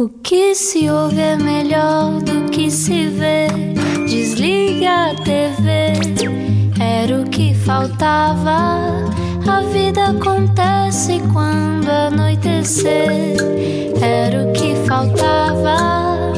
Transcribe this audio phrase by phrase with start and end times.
[0.00, 3.48] O que se ouve é melhor do que se vê.
[4.08, 5.92] Desliga a TV,
[6.80, 9.04] era o que faltava.
[9.46, 13.36] A vida acontece quando anoitecer,
[14.00, 16.32] era o que faltava.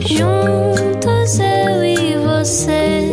[0.00, 3.12] Juntos eu e você.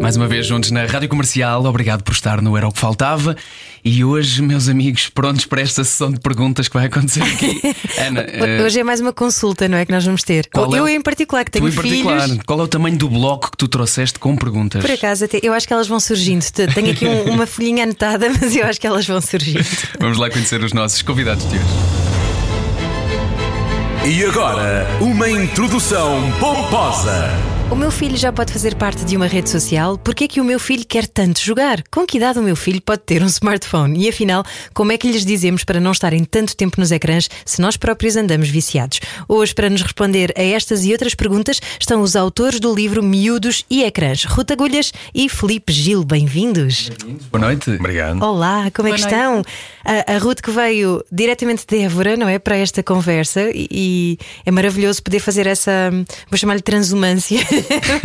[0.00, 3.36] Mais uma vez juntos na Rádio Comercial, obrigado por estar no Era o que Faltava.
[3.84, 7.60] E hoje, meus amigos, prontos para esta sessão de perguntas que vai acontecer aqui.
[7.98, 9.86] Ana, eh, Hoje é mais uma consulta, não é?
[9.86, 10.48] Que nós vamos ter.
[10.52, 12.42] Qual é eu, o- em particular, que tu tenho em particular, filhos.
[12.46, 14.82] qual é o tamanho do bloco que tu trouxeste com perguntas?
[14.82, 16.42] Por acaso, até, eu acho que elas vão surgindo.
[16.44, 19.64] Te- Tenho aqui um- uma folhinha anotada, mas eu acho que elas vão surgindo.
[19.98, 21.64] Vamos lá conhecer os nossos convidados de hoje.
[24.06, 27.30] E agora, uma introdução pomposa.
[27.70, 29.98] O meu filho já pode fazer parte de uma rede social.
[29.98, 31.82] Por que é que o meu filho quer tanto jogar?
[31.90, 34.06] Com que idade o meu filho pode ter um smartphone?
[34.06, 37.60] E afinal, como é que lhes dizemos para não estarem tanto tempo nos ecrãs se
[37.60, 39.00] nós próprios andamos viciados?
[39.28, 43.62] Hoje, para nos responder a estas e outras perguntas, estão os autores do livro Miúdos
[43.68, 46.02] e Ecrãs, Ruta Agulhas e Felipe Gil.
[46.04, 46.90] Bem-vindos.
[47.30, 47.70] Boa noite.
[47.72, 48.22] Obrigado.
[48.22, 49.42] Olá, como é que estão?
[49.88, 52.38] A, a Ruth que veio diretamente de Évora, não é?
[52.38, 55.90] Para esta conversa e, e é maravilhoso poder fazer essa,
[56.28, 57.40] vou chamar-lhe transumância.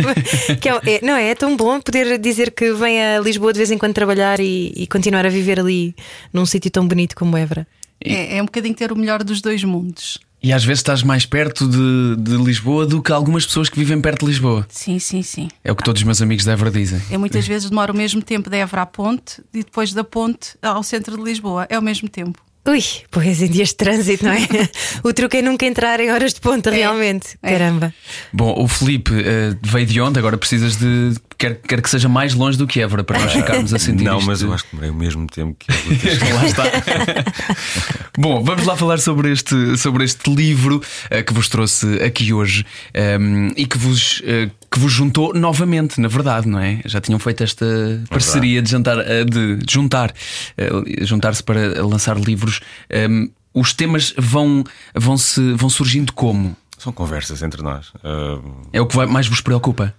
[0.62, 1.28] que é, é- não é?
[1.28, 4.72] É tão bom poder dizer que vem a Lisboa de vez em quando trabalhar e,
[4.74, 5.94] e continuar a viver ali
[6.32, 7.66] num sítio tão bonito como Évora.
[8.02, 10.18] É, é um bocadinho ter o melhor dos dois mundos.
[10.44, 13.98] E às vezes estás mais perto de, de Lisboa do que algumas pessoas que vivem
[13.98, 14.66] perto de Lisboa.
[14.68, 15.48] Sim, sim, sim.
[15.64, 17.00] É o que todos os meus amigos de Évora dizem.
[17.10, 20.50] Eu muitas vezes demoro o mesmo tempo de Évora à ponte e depois da ponte
[20.60, 21.66] ao centro de Lisboa.
[21.70, 22.44] É o mesmo tempo.
[22.66, 24.38] Ui, pois em dias de trânsito, não é?
[25.04, 27.36] o truque é nunca entrar em horas de ponta, realmente.
[27.42, 27.52] é.
[27.52, 27.92] Caramba.
[28.32, 30.18] Bom, o Felipe eh, veio de onde?
[30.18, 31.12] Agora precisas de.
[31.36, 34.18] Quer, quer que seja mais longe do que Évora para nós ficarmos a sentir Não,
[34.18, 34.26] isto.
[34.26, 36.32] mas eu acho que demorei o mesmo tempo que a Ruth.
[36.32, 36.62] Lá está.
[38.16, 42.64] Bom, vamos lá falar sobre este, sobre este livro eh, que vos trouxe aqui hoje
[42.94, 46.80] ehm, e que vos, eh, que vos juntou novamente, na verdade, não é?
[46.84, 47.64] Já tinham feito esta
[48.10, 50.12] parceria de, jantar, eh, de, juntar,
[50.58, 50.70] eh,
[51.04, 52.60] juntar-se para lançar livros.
[52.90, 54.64] Ehm, os temas vão,
[54.94, 56.56] vão, -se, vão surgindo como?
[56.76, 57.92] São conversas entre nós.
[58.02, 58.40] Ah,
[58.72, 59.94] É o que mais vos preocupa?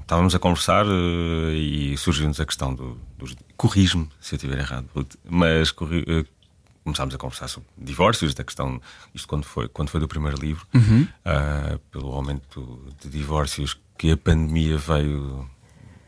[0.00, 2.98] estávamos a conversar ah, e surgiu-nos a questão do.
[3.18, 4.86] dos corrijo-me se eu estiver errado,
[5.28, 6.24] mas corri- ah,
[6.84, 8.78] começámos a conversar sobre divórcios, da questão.
[9.14, 10.66] Isto quando foi, quando foi do primeiro livro,
[11.24, 15.48] ah, pelo aumento de divórcios que a pandemia veio,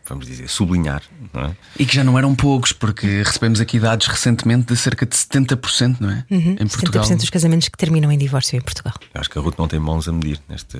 [0.06, 1.02] vamos dizer, sublinhar,
[1.32, 1.56] não é?
[1.78, 5.96] E que já não eram poucos, porque recebemos aqui dados recentemente de cerca de 70%,
[6.00, 6.24] não é?
[6.30, 7.04] Em Portugal.
[7.04, 8.94] 70% dos casamentos que terminam em divórcio em Portugal.
[9.14, 10.78] Eu acho que a Ruth não tem mãos a medir neste.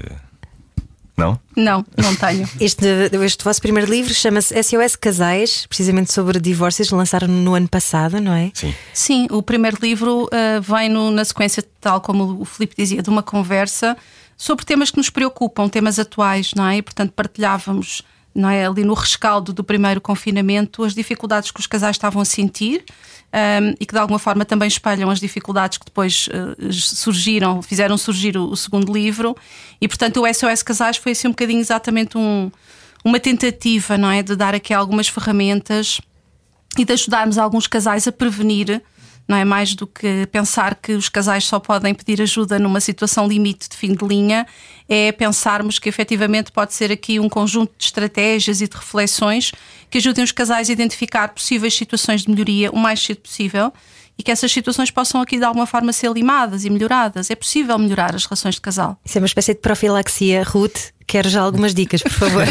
[1.17, 1.41] Não?
[1.57, 2.47] Não, não tenho.
[2.61, 2.85] Este,
[3.25, 8.35] este vosso primeiro livro chama-se SOS Casais, precisamente sobre divórcios, lançaram no ano passado, não
[8.35, 8.51] é?
[8.53, 8.75] Sim.
[8.93, 13.09] Sim, o primeiro livro ah, vem no- na sequência, tal como o Filipe dizia, de
[13.09, 13.97] uma conversa
[14.37, 16.77] sobre temas que nos preocupam, temas atuais, não é?
[16.79, 18.03] E, portanto, partilhávamos
[18.35, 22.25] não é, ali no rescaldo do primeiro confinamento as dificuldades que os casais estavam a
[22.25, 22.85] sentir
[23.33, 27.97] ahm, e que de alguma forma também espelham as dificuldades que depois ah, surgiram, fizeram
[27.97, 29.35] surgir o, o segundo livro.
[29.81, 32.51] E, portanto, o SOS Casais foi assim um bocadinho exatamente um-
[33.03, 34.23] uma tentativa, não é?
[34.23, 35.99] De dar aqui algumas ferramentas
[36.77, 38.83] e de ajudarmos alguns casais a prevenir,
[39.29, 43.27] não é mais do que pensar que os casais só podem pedir ajuda numa situação
[43.27, 44.47] limite de fim de linha,
[44.89, 49.53] é pensarmos que efetivamente pode ser aqui um conjunto de estratégias e de reflexões
[49.91, 53.73] que ajudem os casais a identificar possíveis situações de melhoria o mais cedo possível
[54.19, 57.31] e que essas situações possam aqui de alguma forma ser limadas e melhoradas.
[57.31, 58.99] É possível melhorar as relações de casal.
[59.05, 60.43] Isso é uma espécie de profilaxia.
[60.43, 62.47] Ruth, quero já algumas dicas, por favor.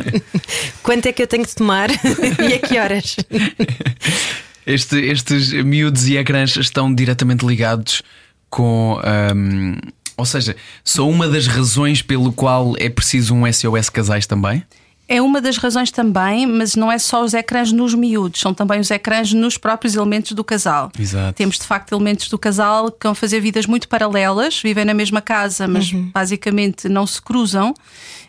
[0.82, 1.88] Quanto é que eu tenho de tomar
[2.46, 3.16] e a que horas?
[4.72, 8.02] Este- estes miúdos e ecrãs estão diretamente ligados
[8.48, 9.00] com.
[9.02, 9.76] ahm,
[10.16, 10.54] ou seja,
[10.84, 14.62] são uma das razões pelo qual é preciso um SOS casais também?
[15.08, 18.78] É uma das razões também, mas não é só os ecrãs nos miúdos, são também
[18.78, 20.92] os ecrãs nos próprios elementos do casal.
[20.96, 21.32] Exato.
[21.34, 25.20] Temos de facto elementos do casal que vão fazer vidas muito paralelas, vivem na mesma
[25.20, 27.74] casa, mas basicamente não se cruzam.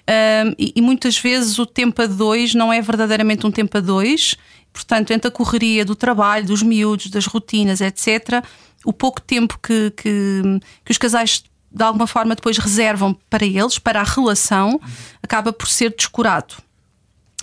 [0.08, 3.82] Ahm, e, e muitas vezes o tempo a dois não é verdadeiramente um tempo a
[3.82, 4.36] dois.
[4.74, 8.44] Portanto, entre a correria do trabalho, dos miúdos, das rotinas, etc.,
[8.84, 10.42] o pouco tempo que, que,
[10.84, 14.80] que os casais de alguma forma depois reservam para eles, para a relação,
[15.24, 16.56] acaba por ser descurado.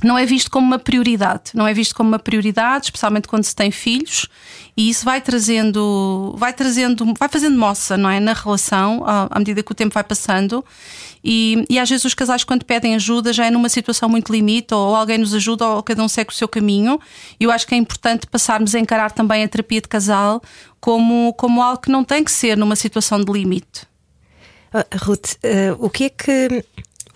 [0.03, 3.55] Não é visto como uma prioridade, não é visto como uma prioridade, especialmente quando se
[3.55, 4.29] tem filhos,
[4.77, 9.62] e isso vai trazendo, vai trazendo, vai fazendo moça, não é, na relação à, medida
[9.62, 10.65] que o tempo vai passando.
[11.23, 14.73] E, e, às vezes os casais, quando pedem ajuda, já é numa situação muito limite,
[14.73, 17.01] ou alguém nos ajuda, ou cada um segue o seu caminho.
[17.41, 20.41] E eu acho que é importante passarmos a encarar também a terapia de casal
[20.81, 23.83] como, como algo que não tem que ser numa situação de limite.
[24.73, 26.65] Uh, Ruth, uh, o que é que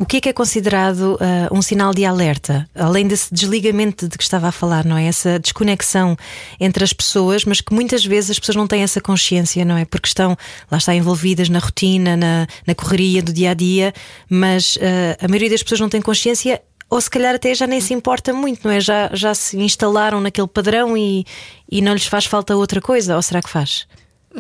[0.03, 2.69] o que é que é considerado uh, um sinal de alerta?
[2.75, 5.07] Além desse desligamento de que estava a falar, não é?
[5.07, 6.17] Essa desconexão
[6.59, 9.85] entre as pessoas, mas que muitas vezes as pessoas não têm essa consciência, não é?
[9.85, 10.37] Porque estão,
[10.69, 13.95] lá está, envolvidas na rotina, na, na correria do dia a dia,
[14.29, 14.81] mas uh,
[15.25, 16.61] a maioria das pessoas não tem consciência
[16.91, 18.81] ou se calhar até já nem se importa muito, não é?
[18.81, 21.25] Já, já se instalaram naquele padrão e,
[21.71, 23.87] e não lhes faz falta outra coisa, ou será que faz?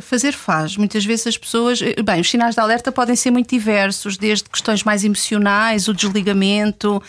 [0.00, 0.76] Fazer faz.
[0.76, 1.80] Muitas vezes as pessoas.
[1.82, 5.94] Eh, bem, os sinais de alerta podem ser muito diversos, desde questões mais emocionais, o
[5.94, 7.02] desligamento,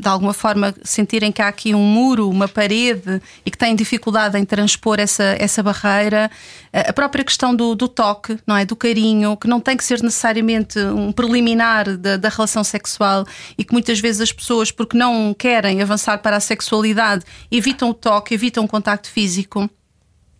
[0.00, 4.38] de alguma forma sentirem que há aqui um muro, uma parede e que têm dificuldade
[4.38, 6.30] em transpor essa, essa barreira.
[6.72, 8.64] Uh, a própria questão do, do, toque, não é?
[8.64, 13.26] Do carinho, que não tem que ser necessariamente um preliminar da, da relação sexual
[13.58, 17.94] e que muitas vezes as pessoas, porque não querem avançar para a sexualidade, evitam o
[17.94, 19.68] toque, evitam o contacto físico.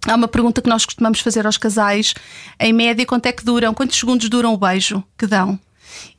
[0.07, 2.15] Há uma pergunta que nós costumamos fazer aos casais:
[2.59, 3.73] em média, quanto é que duram?
[3.73, 5.59] Quantos segundos duram o beijo que dão?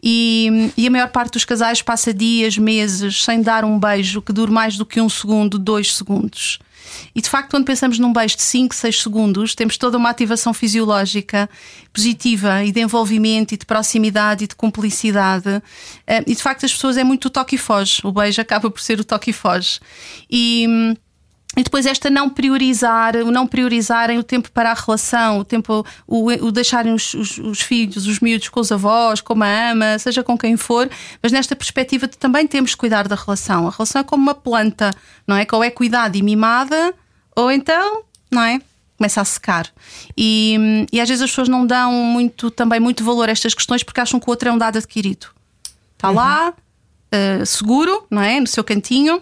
[0.02, 4.32] E, e, a maior parte dos casais passa dias, meses sem dar um beijo que
[4.32, 6.60] dure mais do que um segundo, dois segundos.
[7.16, 10.54] E de facto, quando pensamos num beijo de 5, 6 segundos, temos toda uma ativação
[10.54, 11.50] fisiológica
[11.92, 15.62] positiva e de envolvimento e de proximidade e de cumplicidade.
[16.06, 18.02] Eh, e de facto, as pessoas é muito toque e foge.
[18.04, 19.80] O beijo acaba por ser o toque e foge.
[20.30, 20.96] E
[21.56, 25.86] e depois esta não priorizar, o não priorizarem o tempo para a relação, o tempo,
[26.08, 30.00] o, o deixarem os, os, os, filhos, os miúdos com os avós, com a ama,
[30.00, 30.90] seja com quem for,
[31.22, 33.68] mas nesta perspectiva de também temos que cuidar da relação.
[33.68, 34.92] A relação é como uma planta,
[35.28, 35.46] não é?
[35.46, 36.94] Que ou é cuidada e mimada,
[37.36, 38.60] ou então, não é?
[38.98, 39.70] Começa a secar.
[40.18, 43.84] E, e às vezes as pessoas não dão muito, também muito valor a estas questões
[43.84, 45.28] porque acham que o outro é um dado adquirido.
[45.96, 46.16] Está uhum.
[46.16, 48.40] lá, uh, seguro, não é?
[48.40, 49.22] No seu cantinho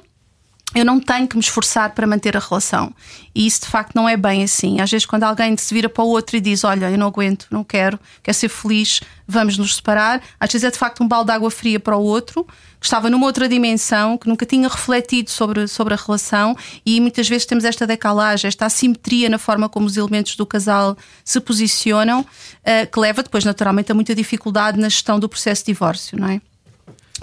[0.73, 2.93] eu não tenho que me esforçar para manter a relação.
[3.35, 4.79] E isso de facto não é bem assim.
[4.79, 7.47] Às vezes, quando alguém se vira para o outro e diz: Olha, eu não aguento,
[7.51, 11.27] não quero, quero ser feliz, vamos nos separar, às vezes é de facto um balde
[11.27, 12.45] de água fria para o outro,
[12.79, 17.27] que estava numa outra dimensão, que nunca tinha refletido sobre, sobre a relação, e muitas
[17.27, 22.21] vezes temos esta decalagem, esta assimetria na forma como os elementos do casal se posicionam,
[22.21, 26.27] uh, que leva depois, naturalmente, a muita dificuldade na gestão do processo de divórcio, não
[26.27, 26.41] é?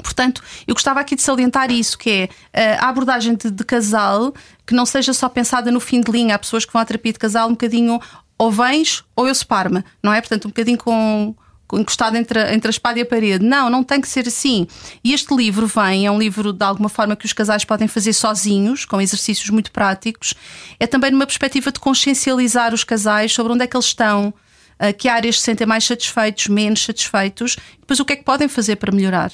[0.02, 4.32] Portanto, eu gostava aqui de salientar isso, que é eh, a abordagem de, de, casal
[4.66, 6.34] que não seja só pensada no fim de linha.
[6.34, 8.00] Há pessoas que vão à terapia de casal um bocadinho
[8.36, 10.20] ou vens ou eu separo-me, não é?
[10.20, 11.34] Portanto, um bocadinho com,
[11.76, 13.44] encostado entre, entre a espada e a parede.
[13.44, 14.66] Não, não tem que ser assim.
[15.04, 18.12] E este livro vem, é um livro de alguma forma que os casais podem fazer
[18.12, 20.34] sozinhos, com exercícios muito práticos.
[20.78, 24.32] É também numa perspectiva de consciencializar os casais sobre onde é que eles estão,
[24.78, 28.48] eh, que áreas se sentem mais satisfeitos, menos satisfeitos, depois o que é que podem
[28.48, 29.32] fazer para melhorar.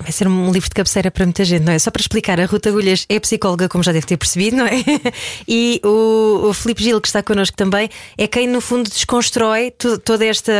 [0.00, 1.78] Vai ser um livro de cabeceira para muita gente, não é?
[1.78, 4.82] Só para explicar, a Ruta Agulhas é psicóloga, como já deve ter percebido, não é?
[5.46, 9.72] E o, o Filipe Gil, que está connosco também, é quem, no fundo, desconstrói
[10.04, 10.52] toda esta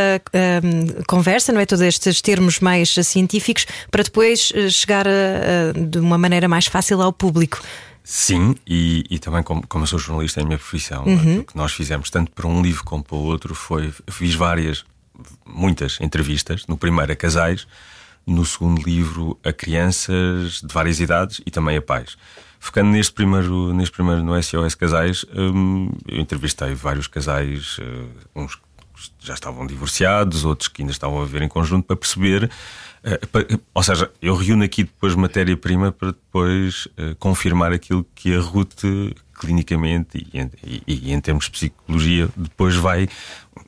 [0.62, 1.66] um, conversa, não é?
[1.66, 6.66] Todos estes termos mais científicos, para depois eh, chegar a, a, de uma maneira mais
[6.66, 7.60] fácil ao público.
[8.02, 11.04] Sim, e, e também como, como eu sou jornalista, é a minha profissão.
[11.04, 11.40] Uhum.
[11.40, 13.92] O que nós fizemos, tanto para um livro como para o outro, foi.
[14.10, 14.84] Fiz várias,
[15.46, 16.66] muitas entrevistas.
[16.66, 17.66] No primeiro a casais
[18.28, 22.16] no segundo livro a crianças de várias idades e também a pais.
[22.60, 28.56] Focando neste primeiro, neste primeiro no SOS Casais, hum, eu entrevistei vários casais, uh, uns
[28.56, 28.62] que
[29.20, 32.50] já estavam divorciados, outros que ainda estavam a viver em conjunto, para perceber.
[33.04, 36.88] Uh, para, ou seja, eu reúno aqui depois matéria-prima para depois
[37.18, 38.84] confirmar aquilo que a Ruth
[39.38, 43.08] clinicamente e, e, e, em termos de psicologia depois vai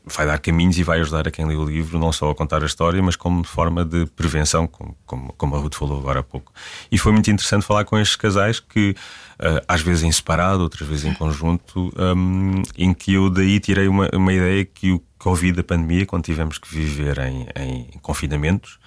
[0.05, 2.63] vai dar caminhos e vai ajudar a quem lê o livro não só a contar
[2.63, 6.23] a história, mas como forma de prevenção, como, como, como a Ruth falou agora há
[6.23, 6.53] pouco.
[6.91, 8.95] E foi muito interessante falar com estes casais que,
[9.41, 13.89] uh, às vezes em separado, outras vezes em conjunto, um, em que eu daí tirei
[13.89, 18.79] uma, uma ideia que o Covid, a pandemia, quando tivemos que viver em, em confinamentos,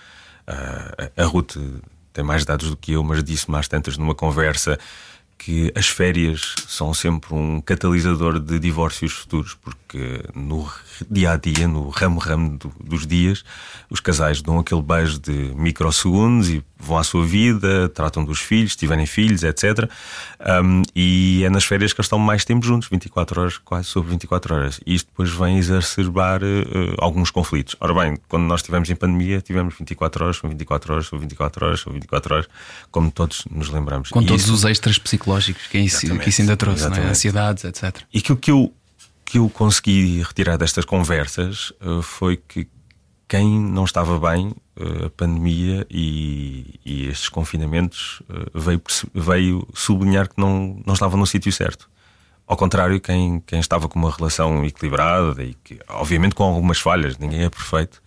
[0.47, 1.57] uh, a Ruth
[2.11, 4.77] tem mais dados do que eu, mas disse-me às tantas numa conversa
[5.37, 10.67] que as férias são sempre um catalisador de divórcios futuros, porque porque no
[11.09, 13.43] dia a dia, no ramo-ramo do, dos dias,
[13.91, 18.75] os casais dão aquele beijo de microsegundos e vão à sua vida, tratam dos filhos,
[18.75, 19.89] tiverem filhos, etc.
[20.63, 24.12] Um, e é nas férias que eles estão mais tempo juntos, 24 horas, quase sobre
[24.12, 24.79] 24 horas.
[24.85, 27.75] E isto depois vem exacerbar uh, alguns conflitos.
[27.79, 31.65] Ora bem, quando nós estivemos em pandemia, tivemos 24 horas, são 24 horas, são 24
[31.65, 32.47] horas, são 24 horas,
[32.89, 34.09] como todos nos lembramos.
[34.09, 37.09] Com e todos isso, os extras psicológicos que isso, que isso ainda trouxe, é?
[37.09, 38.01] Ansiedades, etc.
[38.12, 38.73] E aquilo que eu,
[39.25, 42.68] que eu consegui retirar destas conversas uh, foi que
[43.27, 48.82] quem não estava bem, uh, a pandemia e, e estes confinamentos uh, veio,
[49.13, 51.89] veio sublinhar que não, não estava no sítio certo.
[52.46, 57.18] Ao contrário, quem, quem estava com uma relação equilibrada e que, obviamente, com algumas falhas,
[57.18, 58.03] ninguém é perfeito,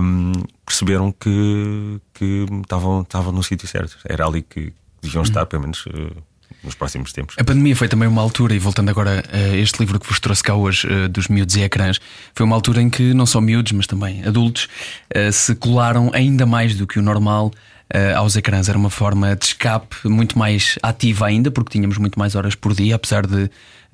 [0.00, 0.32] um,
[0.64, 3.98] perceberam que, que estavam, estavam no sítio certo.
[4.04, 6.22] Era ali que deviam estar, pelo menos uh,
[6.64, 7.36] nos próximos tempos.
[7.38, 10.42] A pandemia foi também uma altura, e voltando agora a este livro que vos trouxe
[10.42, 12.00] cá hoje, eh, dos miúdos e ecrãs,
[12.34, 14.68] foi uma altura em que não só miúdos, mas também adultos,
[15.10, 17.52] eh, se colaram ainda mais do que o normal
[17.90, 18.68] eh, aos ecrãs.
[18.68, 22.74] Era uma forma de escape muito mais ativa ainda, porque tínhamos muito mais horas por
[22.74, 23.50] dia, apesar de,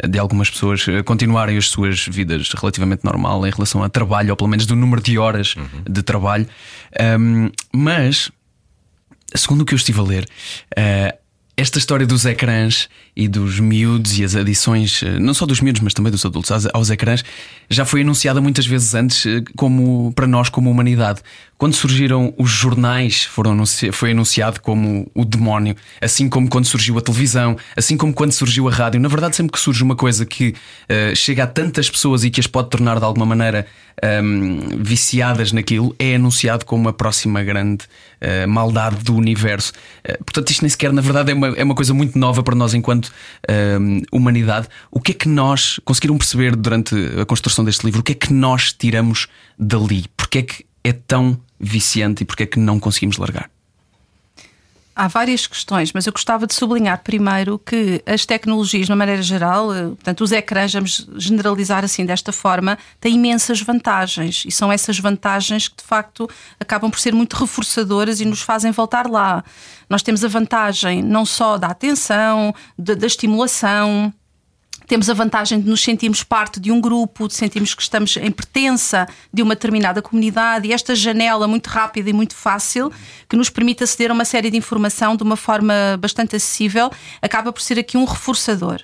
[0.09, 4.49] de algumas pessoas continuarem as suas vidas relativamente normal em relação a trabalho, ou pelo
[4.49, 5.57] menos do número de horas
[5.89, 6.47] de trabalho.
[6.99, 8.31] Ahm, mas
[9.35, 10.27] segundo o que eu estive a ler,
[11.61, 15.83] esta história dos ecrãs e dos miúdos e as adições, eh, não só dos miúdos,
[15.83, 17.23] mas também dos adultos aos, ecrãs,
[17.69, 21.21] já foi anunciada muitas vezes antes eh, como para nós como humanidade.
[21.61, 26.97] Quando surgiram os jornais, foram anunci- foi anunciado como o demónio, assim como quando surgiu
[26.97, 28.99] a televisão, assim como quando surgiu a rádio.
[28.99, 30.55] Na verdade, sempre que surge uma coisa que
[30.89, 33.67] eh, chega a tantas pessoas e que as pode tornar de alguma maneira
[34.03, 37.85] ehm, viciadas naquilo, é anunciado como a próxima grande
[38.23, 39.75] eh, maldade do universo.
[40.03, 42.55] Eh, portanto, isto nem sequer, na verdade, é uma, é uma coisa muito nova para
[42.55, 43.13] nós enquanto
[43.47, 44.67] ehm, humanidade.
[44.91, 48.01] O que é que nós conseguiram perceber durante a construção deste livro?
[48.01, 49.27] O que é que nós tiramos
[49.59, 50.07] dali?
[50.17, 53.51] Porque é que é tão viciante e porque é que não conseguimos largar?
[54.95, 59.23] Há várias questões, mas eu gostava de sublinhar primeiro que as tecnologias, de uma maneira
[59.23, 64.71] geral, eh, portanto, os ecrãs, vamos generalizar assim desta forma, têm imensas vantagens e são
[64.71, 69.43] essas vantagens que de facto acabam por ser muito reforçadoras e nos fazem voltar lá.
[69.89, 74.13] Nós temos a vantagem não só da atenção, da, da estimulação,
[74.91, 78.29] temos a vantagem de nos sentirmos parte de um grupo, de sentirmos que estamos em
[78.33, 82.91] pertença de uma determinada comunidade e esta janela muito rápida e muito fácil,
[83.29, 86.91] que nos permite aceder a uma série de informação de uma forma bastante acessível,
[87.23, 88.83] acaba por ser aqui um reforçador.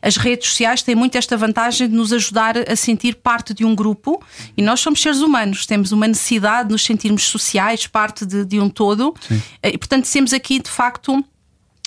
[0.00, 3.74] As redes sociais têm muito esta vantagem de nos ajudar a sentir parte de um
[3.74, 4.24] grupo
[4.56, 8.58] e nós somos seres humanos, temos uma necessidade de nos sentirmos sociais, parte de, de
[8.58, 9.14] um todo,
[9.62, 11.22] e portanto temos aqui de facto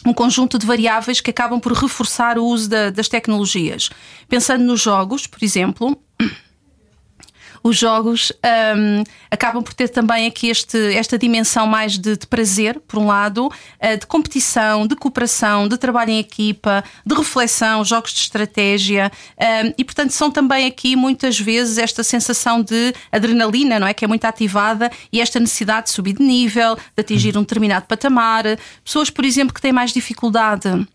[0.09, 3.89] um conjunto de variáveis que acabam por reforçar o uso da- das tecnologias.
[4.29, 5.97] Pensando nos jogos, por exemplo,
[7.63, 8.31] os jogos
[8.77, 13.07] hum, acabam por ter também aqui este, esta dimensão mais de, de prazer, por um
[13.07, 19.11] lado, eh, de competição, de cooperação, de trabalho em equipa, de reflexão, jogos de estratégia
[19.37, 23.93] hum, e, portanto, são também aqui muitas vezes esta sensação de adrenalina, não é?
[23.93, 27.85] Que é muito ativada e esta necessidade de subir de nível, de atingir um determinado
[27.85, 28.43] patamar.
[28.83, 30.87] Pessoas, por exemplo, que têm mais dificuldade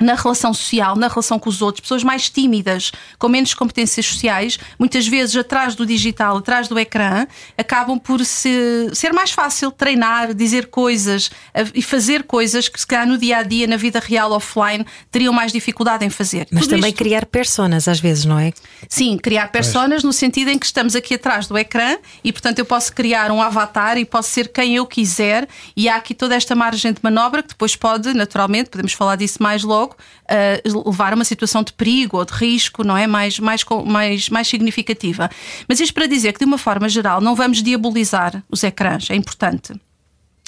[0.00, 4.58] na relação social, na relação com os outros, pessoas mais tímidas, com menos competências sociais,
[4.78, 7.26] muitas vezes atrás do digital, atrás do ecrã,
[7.56, 11.30] acabam por se, ser mais fácil treinar, dizer coisas
[11.74, 15.32] e fazer coisas que, se calhar, no dia a dia, na vida real, offline, teriam
[15.32, 16.46] mais dificuldade em fazer.
[16.50, 18.52] Mas Tudo também isto- criar personas às vezes, não é?
[18.88, 22.64] Sim, criar personas no sentido em que estamos aqui atrás do ecrã e, portanto, eu
[22.64, 26.54] posso criar um avatar e posso ser quem eu quiser, e há aqui toda esta
[26.54, 29.85] margem de manobra que depois pode, naturalmente, podemos falar disso mais logo,
[30.28, 33.06] eh, levar a uma situação de perigo ou de risco, não é?
[33.06, 35.30] Mais, mais, mais, mais significativa.
[35.68, 39.14] Mas isto para dizer que, de uma forma geral, não vamos diabolizar os ecrãs, é
[39.14, 39.72] importante.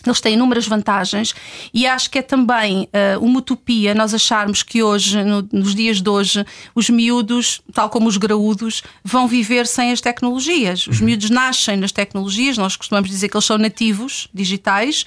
[0.07, 1.35] Eles têm inúmeras vantagens
[1.75, 6.00] e acho que é também eh, uma utopia nós acharmos que hoje, no- nos dias
[6.00, 10.87] de hoje, os miúdos, tal como os graúdos, vão viver sem as tecnologias.
[10.87, 15.04] Os miúdos nascem nas tecnologias, nós costumamos dizer que eles são nativos digitais.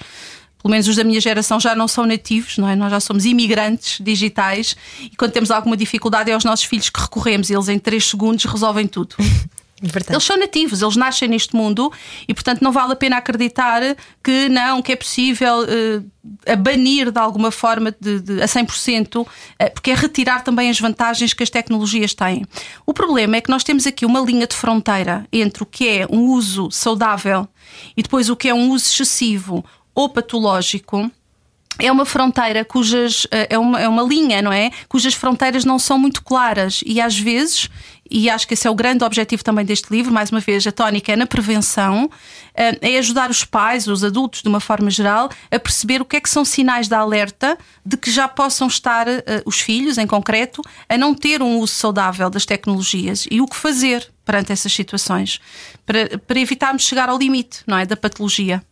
[0.62, 2.76] Pelo menos os da minha geração já não são nativos, não é?
[2.76, 7.00] Nós já somos imigrantes digitais e quando temos alguma dificuldade é aos nossos filhos que
[7.00, 9.16] recorremos e eles em 3 segundos resolvem tudo.
[9.84, 10.12] Verdade.
[10.14, 11.92] Eles são nativos, eles nascem neste mundo
[12.28, 13.80] e, portanto, não vale a pena acreditar
[14.22, 15.56] que não, que é possível
[16.46, 19.26] a banir de alguma forma de, de- a 100%,
[19.58, 22.46] eh, porque é retirar também as vantagens que as tecnologias têm.
[22.86, 26.06] O problema é que nós temos aqui uma linha de fronteira entre o que é
[26.08, 27.48] um uso saudável
[27.96, 31.10] e depois o que é um uso excessivo ou patológico
[31.78, 34.70] é uma fronteira cujas eh, é uma, é uma linha, não é?
[34.88, 37.68] Cujas fronteiras não são muito claras e às vezes
[38.10, 40.12] e acho que esse é o grande objetivo também deste livro.
[40.12, 42.10] Mais uma vez, a tónica é na prevenção,
[42.54, 46.16] eh, é ajudar os pais, os adultos, de uma forma geral, a perceber o que
[46.16, 50.06] é que são sinais de alerta de que já possam estar uh, os filhos, em
[50.06, 54.72] concreto, a não ter um uso saudável das tecnologias e o que fazer perante essas
[54.72, 55.40] situações
[55.86, 58.62] para, para evitarmos chegar ao limite, não é, da patologia.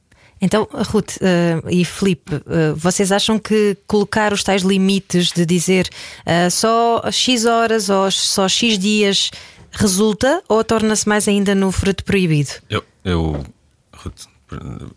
[0.40, 5.88] Então, Ruth uh, e Felipe, uh, vocês acham que colocar os tais limites de dizer
[6.26, 9.30] uh, só X horas ou só X dias
[9.70, 12.50] resulta ou torna-se mais ainda no fruto proibido?
[12.70, 13.44] Eu, eu,
[13.92, 14.24] Ruth,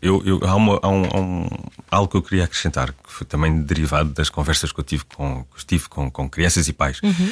[0.02, 1.50] eu, eu há, uma, há, um, há um,
[1.92, 5.46] algo que eu queria acrescentar, que foi também derivado das conversas que eu tive com,
[5.68, 7.00] tive com, com crianças e pais.
[7.04, 7.32] Uhum.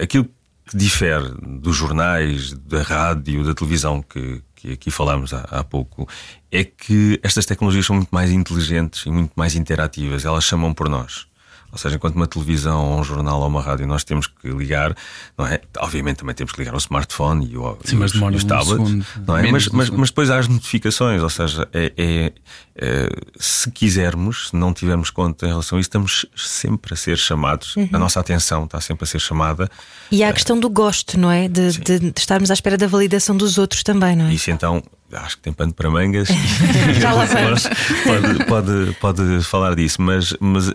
[0.00, 0.28] aquilo
[0.66, 6.08] que difere dos jornais, da rádio, da televisão que, que aqui falamos há, há, pouco,
[6.50, 10.24] é que estas tecnologias são muito mais inteligentes e muito mais interativas.
[10.24, 11.26] Elas chamam por nós.
[11.70, 14.96] Ou seja, enquanto uma televisão, ou um jornal ou uma rádio nós temos que ligar,
[15.36, 15.60] não é?
[15.78, 19.02] Obviamente também temos que ligar o smartphone e o, Sim, mas os, os tablets, um
[19.26, 19.50] não é?
[19.50, 22.32] Mas, mas, mas, depois há as notificações, ou seja, é, é,
[22.76, 27.16] é, se quisermos, se não tivermos conta em relação a isso, estamos sempre a ser
[27.16, 27.88] chamados, uhum.
[27.92, 29.70] a nossa atenção está sempre a ser chamada.
[30.10, 31.48] E há a questão do gosto, não é?
[31.48, 34.34] De, de, de estarmos à espera da validação dos outros também, não é?
[34.34, 36.28] Isso então acho que tem pano para mangas.
[36.98, 37.64] Já lá vamos.
[38.04, 40.72] Pode, pode, pode falar disso, mas, mas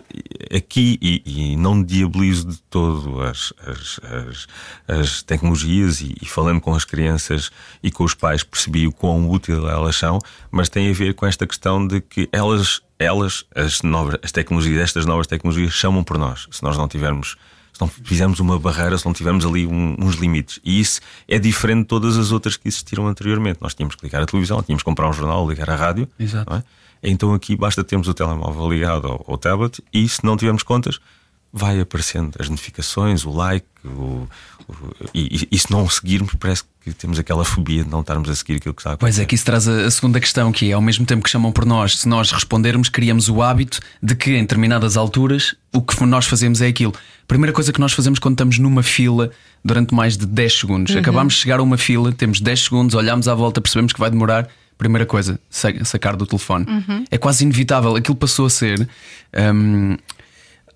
[0.54, 6.60] aqui, e, e não diabolizo de todo as, as, as, as tecnologias, e, e, falando
[6.60, 7.50] com as crianças
[7.82, 10.18] e com os pais, percebi o quão útil elas são,
[10.50, 14.80] mas tem a ver com esta questão de que elas, elas as, novas, as tecnologias,
[14.80, 16.46] estas novas tecnologias, chamam por nós.
[16.50, 17.36] Se nós não tivermos
[17.72, 20.60] se não fizermos uma barreira, se não tivermos ali um, uns limites.
[20.62, 23.58] E isso é diferente de todas as outras que existiram anteriormente.
[23.62, 26.06] Nós tínhamos que ligar a televisão, tínhamos que comprar um jornal, ligar a rádio.
[26.18, 26.52] Exato.
[26.52, 26.62] É?
[27.02, 31.00] Então aqui basta termos o telemóvel ligado ao, ao tablet e se não tivermos contas,
[31.52, 34.28] vai aparecendo as notificações, o like, o,
[34.68, 34.74] o,
[35.12, 38.56] e, e, se não seguirmos, parece que temos aquela fobia de não estarmos a seguir
[38.56, 39.16] aquilo que está a acontecer.
[39.16, 41.30] Pois é, que isso traz a, a, segunda questão, que é ao mesmo tempo que
[41.30, 45.82] chamam por nós, se nós respondermos, criamos o hábito de que em determinadas alturas o
[45.82, 46.94] que nós fazemos é aquilo.
[47.26, 49.30] Primeira coisa que nós fazemos quando estamos numa fila
[49.64, 50.94] durante mais de 10 segundos.
[50.94, 51.00] Uhum.
[51.00, 54.10] Acabamos de chegar a uma fila, temos 10 segundos, olhamos à volta, percebemos que vai
[54.10, 54.48] demorar.
[54.78, 56.64] Primeira coisa, sacar do telefone.
[56.66, 57.04] Uhum.
[57.10, 57.96] É quase inevitável.
[57.96, 58.88] Aquilo passou a ser.
[59.54, 59.96] Um,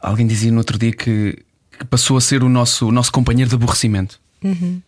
[0.05, 1.39] Alguém dizia no outro dia que,
[1.79, 4.21] que passou a ser o nosso, o nosso companheiro de aborrecimento.
[4.43, 4.81] Uhum.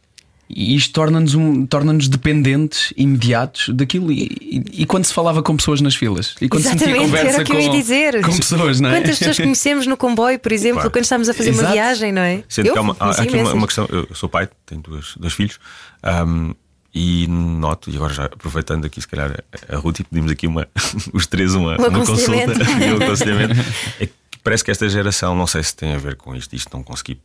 [0.49, 4.13] E isto torna-nos um, torna dependentes imediatos daquilo.
[4.13, 6.37] E, e, e, quando se falava com pessoas nas filas?
[6.41, 8.23] E quando Exatamente, se conversa era o que com, eu ia dizer.
[8.23, 9.01] com pessoas, não é?
[9.01, 10.91] Quantas pessoas conhecemos no comboio, por exemplo, claro.
[10.91, 11.67] quando estamos a fazer Exato.
[11.67, 12.45] uma viagem, não é?
[12.49, 13.89] Sendo eu que há, uma, há aqui uma, uma, questão.
[13.91, 15.59] Eu sou pai, tenho dois, dois filhos.
[16.05, 16.55] Um,
[16.95, 20.69] e noto, e agora já aproveitando aqui, se calhar, a Ruth, pedimos aqui uma,
[21.13, 23.55] os três uma, uma consulta e um aconselhamento.
[24.47, 27.21] Parece que esta geração, não sei se tem a ver com isto, isto não consegui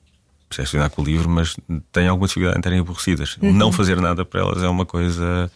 [0.50, 1.56] percepcionar com o livro, mas
[1.92, 3.38] tem alguma dificuldade em terem aborrecidas.
[3.40, 3.54] Uhum.
[3.54, 5.52] Não fazer nada para elas é uma coisa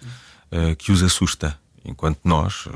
[0.51, 2.71] uh, que os assusta, enquanto nós, uh,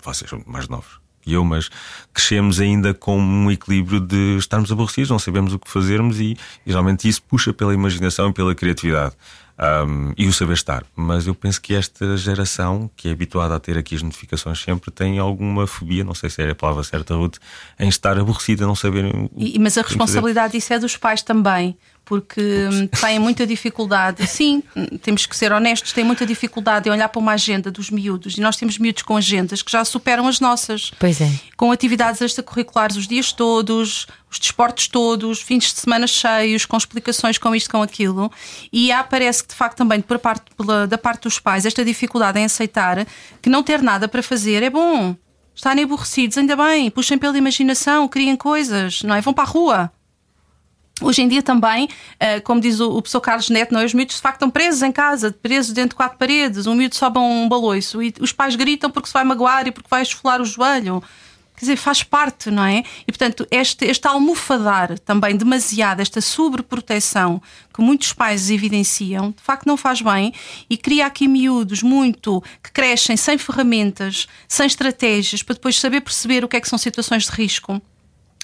[0.00, 1.70] vocês são mais novos que eu, mas
[2.14, 6.70] crescemos ainda com um equilíbrio de estarmos aborrecidos, não sabemos o que fazermos e, e
[6.70, 9.16] geralmente isso puxa pela imaginação e pela criatividade
[9.60, 10.84] um, e o saber estar.
[10.96, 14.90] Mas eu penso que esta geração, que é habituada a ter aqui as notificações sempre,
[14.90, 17.36] tem alguma fobia, não sei se é a palavra certa, Ruth,
[17.78, 19.04] em estar aborrecida, não saber.
[19.36, 21.76] E, mas a responsabilidade disso é dos pais também
[22.10, 23.00] porque Ups.
[23.00, 24.26] têm muita dificuldade.
[24.26, 24.64] Sim,
[25.00, 28.36] temos que ser honestos, têm muita dificuldade em olhar para uma agenda dos miúdos.
[28.36, 30.90] E nós temos miúdos com agendas que já superam as nossas.
[30.98, 31.30] Pois é.
[31.56, 37.38] Com atividades extracurriculares os dias todos, os desportos todos, fins de semana cheios, com explicações
[37.38, 38.28] com isto, com aquilo.
[38.72, 41.84] E há, parece que de facto também por parte, pela, da parte dos pais, esta
[41.84, 43.06] dificuldade em aceitar
[43.40, 45.14] que não ter nada para fazer é bom.
[45.54, 49.20] Estarem aborrecidos, ainda bem, puxem pela imaginação, criem coisas, não é?
[49.20, 49.92] Vão para a rua.
[51.00, 53.84] Hoje em dia também, eh, como diz o professor Carlos Neto, não, é?
[53.84, 56.94] os miúdos de facto estão presos em casa, presos dentro de quatro paredes, um miúdo
[56.94, 60.40] sobe um baloiço e os pais gritam porque se vai magoar e porque vai esfolar
[60.40, 61.02] o joelho.
[61.56, 62.82] Quer dizer, faz parte, não é?
[63.06, 67.40] E portanto, este, este almofadar também demasiado, esta sobreproteção
[67.72, 70.32] que muitos pais evidenciam, de facto não faz bem
[70.70, 76.44] e cria aqui miúdos muito que crescem sem ferramentas, sem estratégias para depois saber perceber
[76.44, 77.80] o que é que são situações de risco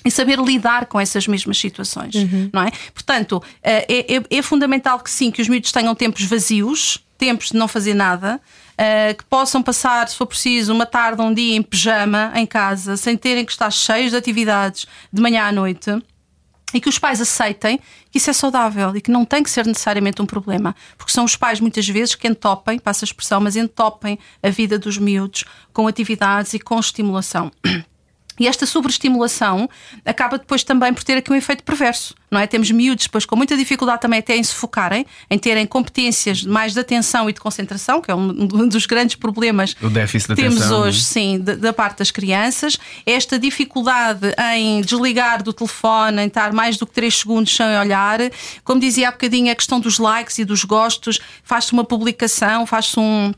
[0.06, 2.48] e saber lidar com essas mesmas situações, uhum.
[2.52, 2.70] não é?
[2.94, 7.50] Portanto, eh, é, é, é, fundamental que sim, que os miúdos tenham tempos vazios, tempos
[7.50, 8.40] de não fazer nada,
[8.78, 12.96] eh, que possam passar, se for preciso, uma tarde, um dia em pijama em casa,
[12.96, 15.90] sem terem que estar cheios de atividades de manhã à noite.
[16.72, 19.66] E que os pais aceitem que isso é saudável e que não tem que ser
[19.66, 20.74] necessariamente um problema.
[20.98, 24.78] Porque são os pais, muitas vezes, que entopem, passa a expressão, mas entopem a vida
[24.78, 27.50] dos miúdos com atividades e com estimulação.
[28.38, 29.68] E esta sobreestimulação
[30.04, 32.46] acaba depois também por ter aqui um efeito perverso, não é?
[32.46, 36.74] Temos miúdos depois com muita dificuldade também até em se focarem, em terem competências mais
[36.74, 40.58] de atenção e de concentração, que é um dos grandes problemas o déficit que temos
[40.58, 41.04] atenção, hoje, é?
[41.04, 42.78] sim, da, parte das crianças.
[43.04, 48.18] Esta dificuldade em desligar do telefone, em estar mais do que 3 segundos sem olhar.
[48.64, 52.98] Como dizia há bocadinho, a questão dos likes e dos gostos, faz-se uma publicação, faz-se
[52.98, 53.32] um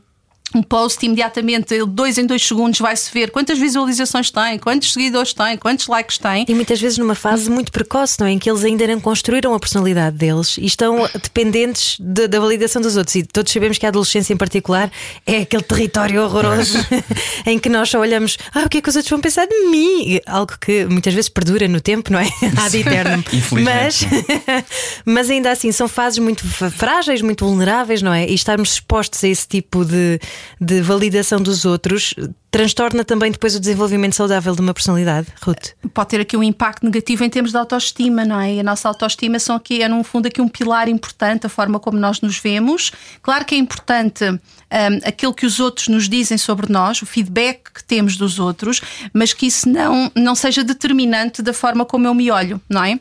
[0.53, 5.57] um post imediatamente, dois em dois segundos, vai-se ver quantas visualizações tem, quantos seguidores tem,
[5.57, 6.45] quantos likes tem.
[6.47, 8.31] E muitas vezes numa fase muito precoce, não é?
[8.31, 12.81] Em que eles ainda não construíram a personalidade deles e estão dependentes de, da validação
[12.81, 13.15] dos outros.
[13.15, 14.91] E todos sabemos que a adolescência, em particular,
[15.25, 16.79] é aquele território horroroso
[17.45, 19.55] em que nós só olhamos, ah, o que é que os outros vão pensar de
[19.67, 20.19] mim?
[20.25, 22.27] Algo que muitas vezes perdura no tempo, não é?
[22.57, 23.23] Ad eterno.
[23.63, 24.05] mas,
[25.05, 28.27] mas ainda assim, são fases muito frágeis, muito vulneráveis, não é?
[28.27, 30.19] E estarmos expostos a esse tipo de
[30.59, 32.13] de validação dos outros
[32.51, 35.73] transtorna também depois o desenvolvimento saudável de uma personalidade, Ruth?
[35.93, 38.55] Pode ter aqui um impacto negativo em termos de autoestima, não é?
[38.55, 41.79] E a nossa autoestima são aqui, é no fundo aqui um pilar importante, a forma
[41.79, 42.91] como nós nos vemos.
[43.21, 44.39] Claro que é importante um,
[45.03, 48.81] aquilo que os outros nos dizem sobre nós, o feedback que temos dos outros,
[49.13, 52.99] mas que isso não, não seja determinante da forma como eu me olho, não é?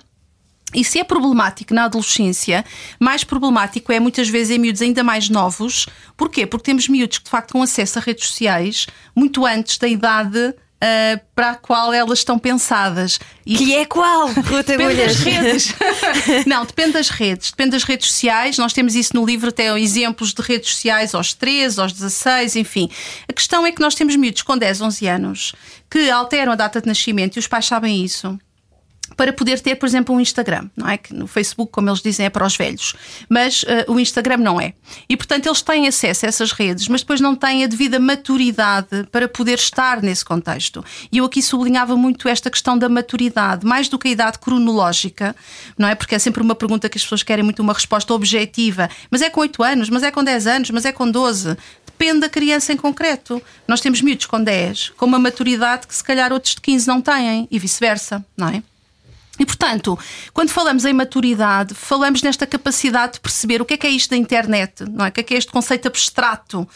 [0.74, 2.64] E se é problemático na adolescência,
[3.00, 5.86] mais problemático é muitas vezes em miúdos ainda mais novos.
[6.16, 6.46] Porquê?
[6.46, 10.54] Porque temos miúdos que de facto têm acesso a redes sociais muito antes da idade
[10.80, 13.18] Uh, para a qual elas estão pensadas.
[13.44, 14.28] E que é qual?
[14.64, 15.74] depende das redes.
[16.46, 17.50] Não, depende das redes.
[17.50, 18.56] Depende das redes sociais.
[18.58, 22.88] Nós temos isso no livro, até exemplos de redes sociais aos 13, aos 16, enfim.
[23.28, 25.52] A questão é que nós temos miúdos com 10, 11 anos
[25.90, 28.38] que alteram a data de nascimento e os pais sabem isso
[29.16, 30.96] para poder ter, por exemplo, um Instagram, não é?
[30.96, 32.94] Que no Facebook, como eles dizem, é para os velhos,
[33.28, 34.74] mas uh, o Instagram não é.
[35.08, 39.04] E portanto eles têm acesso a essas redes, mas depois não têm a devida maturidade
[39.10, 40.84] para poder estar nesse contexto.
[41.10, 45.34] E eu aqui sublinhava muito esta questão da maturidade, mais do que a idade cronológica,
[45.76, 45.94] não é?
[45.94, 48.88] Porque é sempre uma pergunta que as pessoas querem muito uma resposta objetiva.
[49.10, 51.56] Mas é com 8 anos, mas é com 10 anos, mas é com 12
[51.98, 53.42] depende da criança em concreto.
[53.66, 57.00] Nós temos miúdos com 10, com uma maturidade que se calhar outros de 15 não
[57.00, 58.62] têm e vice-versa, não é?
[59.38, 59.98] E, portanto,
[60.34, 64.10] quando falamos em maturidade, falamos nesta capacidade de perceber o que é que é isto
[64.10, 65.08] da internet, não é?
[65.08, 66.68] O que é que é este conceito abstrato uh,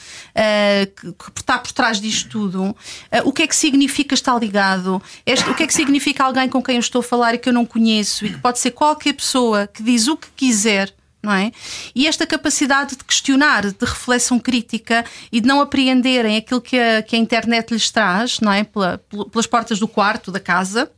[1.35, 2.63] que, está por trás disto tudo?
[2.63, 2.77] Uh,
[3.25, 5.03] o que é que significa estar ligado?
[5.27, 7.49] Este, o que é que significa alguém com quem eu estou a falar e que
[7.49, 10.95] eu não conheço e que pode ser qualquer pessoa que diz o que quiser?
[11.23, 11.53] Não é?
[11.95, 17.01] E esta capacidade de questionar, de reflexão crítica e de não apreenderem aquilo que a,
[17.01, 18.65] que a internet lhes traz, não é?
[18.65, 18.99] Pela,
[19.31, 20.91] pelas portas do quarto, da casa,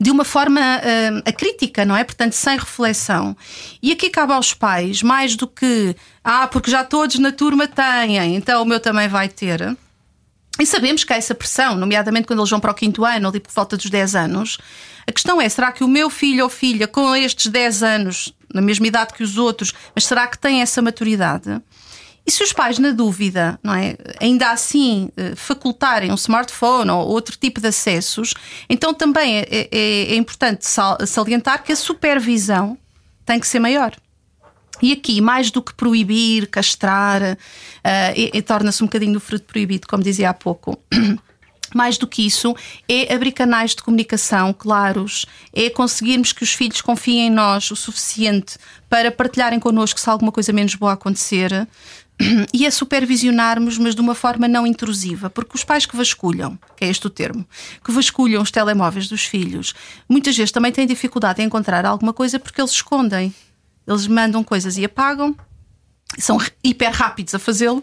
[0.00, 2.04] de uma forma uh, a crítica, não é?
[2.04, 3.36] Portanto, sem reflexão.
[3.82, 8.36] E aqui cabe aos pais, mais do que, ah, porque já todos na turma têm,
[8.36, 9.76] então o meu também vai ter.
[10.58, 13.40] E sabemos que há essa pressão, nomeadamente quando eles vão para o quinto ano, ali
[13.40, 14.58] por volta dos 10 anos.
[15.06, 18.62] A questão é: será que o meu filho ou filha, com estes 10 anos, na
[18.62, 21.60] mesma idade que os outros, mas será que tem essa maturidade?
[22.26, 27.06] E se os pais, na dúvida, não é, ainda assim eh, facultarem um smartphone ou
[27.06, 28.34] outro tipo de acessos,
[28.68, 30.66] então também é, é, é importante
[31.06, 32.76] salientar que a supervisão
[33.24, 33.96] tem que ser maior.
[34.82, 37.36] E aqui, mais do que proibir, castrar, uh,
[38.14, 40.78] e, e torna-se um bocadinho do fruto proibido, como dizia há pouco.
[41.74, 42.54] Mais do que isso,
[42.88, 47.76] é abrir canais de comunicação claros, é conseguirmos que os filhos confiem em nós o
[47.76, 48.56] suficiente
[48.88, 51.66] para partilharem connosco se alguma coisa menos boa acontecer,
[52.52, 56.84] e a supervisionarmos, mas de uma forma não intrusiva, porque os pais que vasculham, que
[56.84, 57.46] é este o termo,
[57.84, 59.74] que vasculham os telemóveis dos filhos,
[60.08, 63.34] muitas vezes também têm dificuldade em encontrar alguma coisa porque eles escondem.
[63.86, 65.36] Eles mandam coisas e apagam,
[66.18, 67.82] são hiper rápidos a fazê-lo.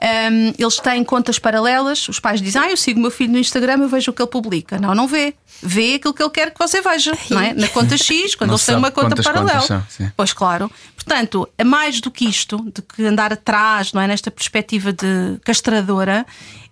[0.00, 2.08] Um, eles têm contas paralelas.
[2.08, 4.22] Os pais dizem: Ah, eu sigo o meu filho no Instagram, eu vejo o que
[4.22, 4.78] ele publica.
[4.78, 5.34] Não, não vê.
[5.62, 7.54] Vê aquilo que ele quer que você veja, não é?
[7.54, 9.62] Na conta X, quando ele tem uma conta paralela.
[9.62, 9.82] São,
[10.14, 10.70] pois claro.
[10.94, 14.06] Portanto, é mais do que isto, de que andar atrás, não é?
[14.06, 16.26] Nesta perspectiva de castradora,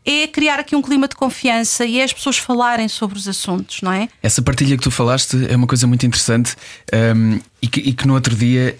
[0.05, 3.81] é criar aqui um clima de confiança e é as pessoas falarem sobre os assuntos,
[3.81, 4.09] não é?
[4.23, 6.57] Essa partilha que tu falaste é uma coisa muito interessante
[6.92, 8.77] um, e, que, e que no outro dia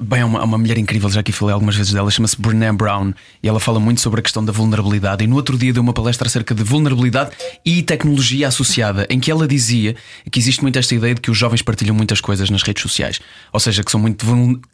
[0.00, 3.12] Bem, há uma, uma, mulher incrível, já aqui falei algumas vezes dela, chama-se Brené Brown
[3.40, 5.22] e ela fala muito sobre a questão da vulnerabilidade.
[5.22, 7.30] E no outro dia deu uma palestra acerca de vulnerabilidade
[7.64, 9.94] e tecnologia associada, em que ela dizia
[10.32, 13.20] que existe muito esta ideia de que os jovens partilham muitas coisas nas redes sociais,
[13.52, 14.26] ou seja, que são muito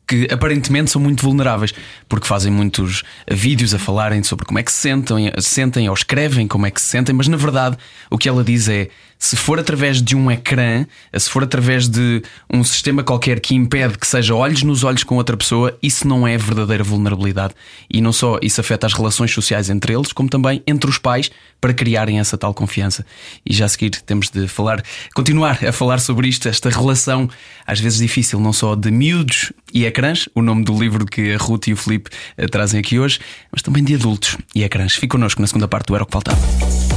[0.07, 1.73] que aparentemente são muito vulneráveis,
[2.09, 6.47] porque fazem muitos vídeos a falarem sobre como é que se sentem, sentem ou escrevem
[6.47, 7.77] como é que se sentem, mas na verdade
[8.11, 8.89] o que ela diz é
[9.19, 10.85] se for através de um ecrã,
[11.17, 15.05] se for através de um sistema qualquer que impede que seja olhos nos olhos olhos
[15.05, 17.55] com outra pessoa, isso não é verdadeira vulnerabilidade.
[17.91, 21.31] E não só isso afeta as relações sociais entre eles, como também entre os pais
[21.61, 23.05] para criarem essa tal confiança.
[23.45, 24.83] E já a seguir temos de falar,
[25.15, 27.29] continuar a falar sobre isto, esta relação
[27.67, 31.39] às vezes difícil, não só de miúdos e ecrãs, o nome do livro que a
[31.39, 33.19] Ruth e o Felipe eh, trazem aqui hoje,
[33.51, 34.95] mas também de adultos e ecrãs.
[34.95, 36.39] Fique connosco na segunda parte do Era o que Faltava.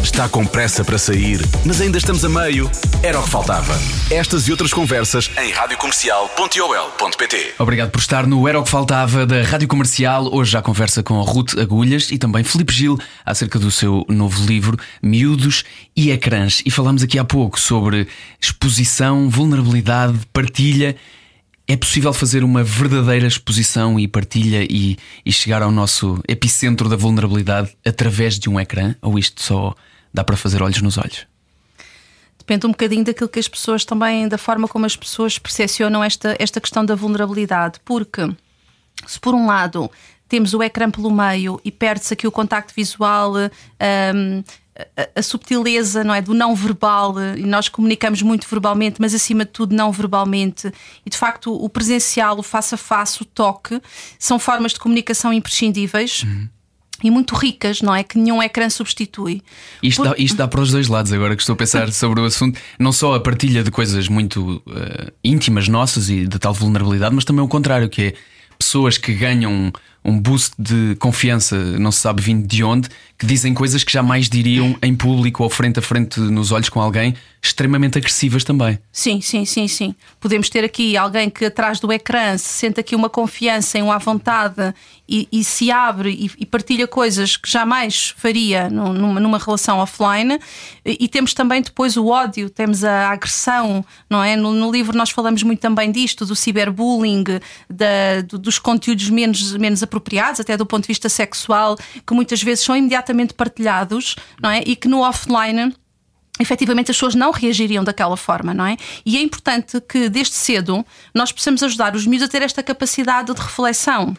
[0.04, 2.70] Está com pressa para sair, mas ainda estamos a meio?
[3.02, 3.74] Era o que faltava.
[4.12, 7.56] Estas e outras conversas em radiocomercial.ol.pt.
[7.60, 10.34] Obrigado por estar no Era o que Faltava da Rádio Comercial.
[10.34, 14.78] Hoje já conversa com Ruth Agulhas e também Felipe Gil acerca do seu novo livro
[15.02, 15.64] Miúdos
[15.96, 16.62] e Ecrãs.
[16.66, 18.08] E falamos aqui há pouco sobre
[18.42, 20.96] exposição, vulnerabilidade, partilha.
[21.68, 26.96] É possível fazer uma verdadeira exposição e partilha e, e chegar ao nosso epicentro da
[26.96, 28.96] vulnerabilidade através de um ecrã?
[29.02, 29.76] Ou isto só
[30.14, 31.28] dá para fazer olhos nos olhos?
[32.48, 36.34] Depende um bocadinho daquilo que as pessoas também, da forma como as pessoas percepcionam esta,
[36.40, 37.78] esta questão da vulnerabilidade.
[37.84, 38.22] Porque,
[39.06, 39.92] se por um lado
[40.30, 44.44] temos o ecrã pelo meio e perde-se aqui o contacto visual, um,
[45.14, 49.52] a, subtileza não é, do não verbal, e nós comunicamos muito verbalmente, mas acima de
[49.52, 50.72] tudo não verbalmente,
[51.06, 53.82] e de facto o presencial, o face a face, o toque,
[54.18, 56.24] são formas de comunicação imprescindíveis.
[56.24, 56.48] Uhum
[57.04, 58.04] e muito ricas, não é?
[58.04, 59.42] Que nenhum ecrã substitui.
[59.82, 60.10] Isto, Por...
[60.10, 62.60] dá, isto dá para os dois lados, agora que estou a pensar sobre o assunto.
[62.80, 67.24] Não só a partilha de coisas muito uh, íntimas nossas e de tal vulnerabilidade, mas
[67.24, 68.14] também o contrário, que é
[68.58, 69.72] pessoas que ganham
[70.04, 74.30] um boost de confiança, não se sabe vindo de onde, que dizem coisas que jamais
[74.30, 78.78] diriam em público ou frente a frente nos olhos com alguém, extremamente agressivas também.
[78.92, 79.96] Sim, sim, sim, sim.
[80.20, 83.98] Podemos ter aqui alguém que atrás do ecrã se sente aqui uma confiança em uma
[83.98, 84.74] vontade
[85.10, 90.40] e, e se abre e, e, partilha coisas que jamais faria numa, numa relação offline.
[90.86, 94.36] E, e, temos também depois o ódio, temos a agressão, não é?
[94.36, 97.24] No, no livro nós falamos muito também disto, do ciberbullying,
[97.70, 102.44] da, do, dos conteúdos menos, menos apropriados, até do ponto de vista sexual, que muitas
[102.44, 104.64] vezes são imediatamente partilhados, não é?
[104.66, 105.74] E que no offline
[106.40, 108.78] efetivamente as pessoas não reagiriam daquela forma, não é?
[109.06, 113.34] E é importante que desde cedo nós possamos ajudar os miúdos a ter esta capacidade
[113.34, 114.16] de reflexão.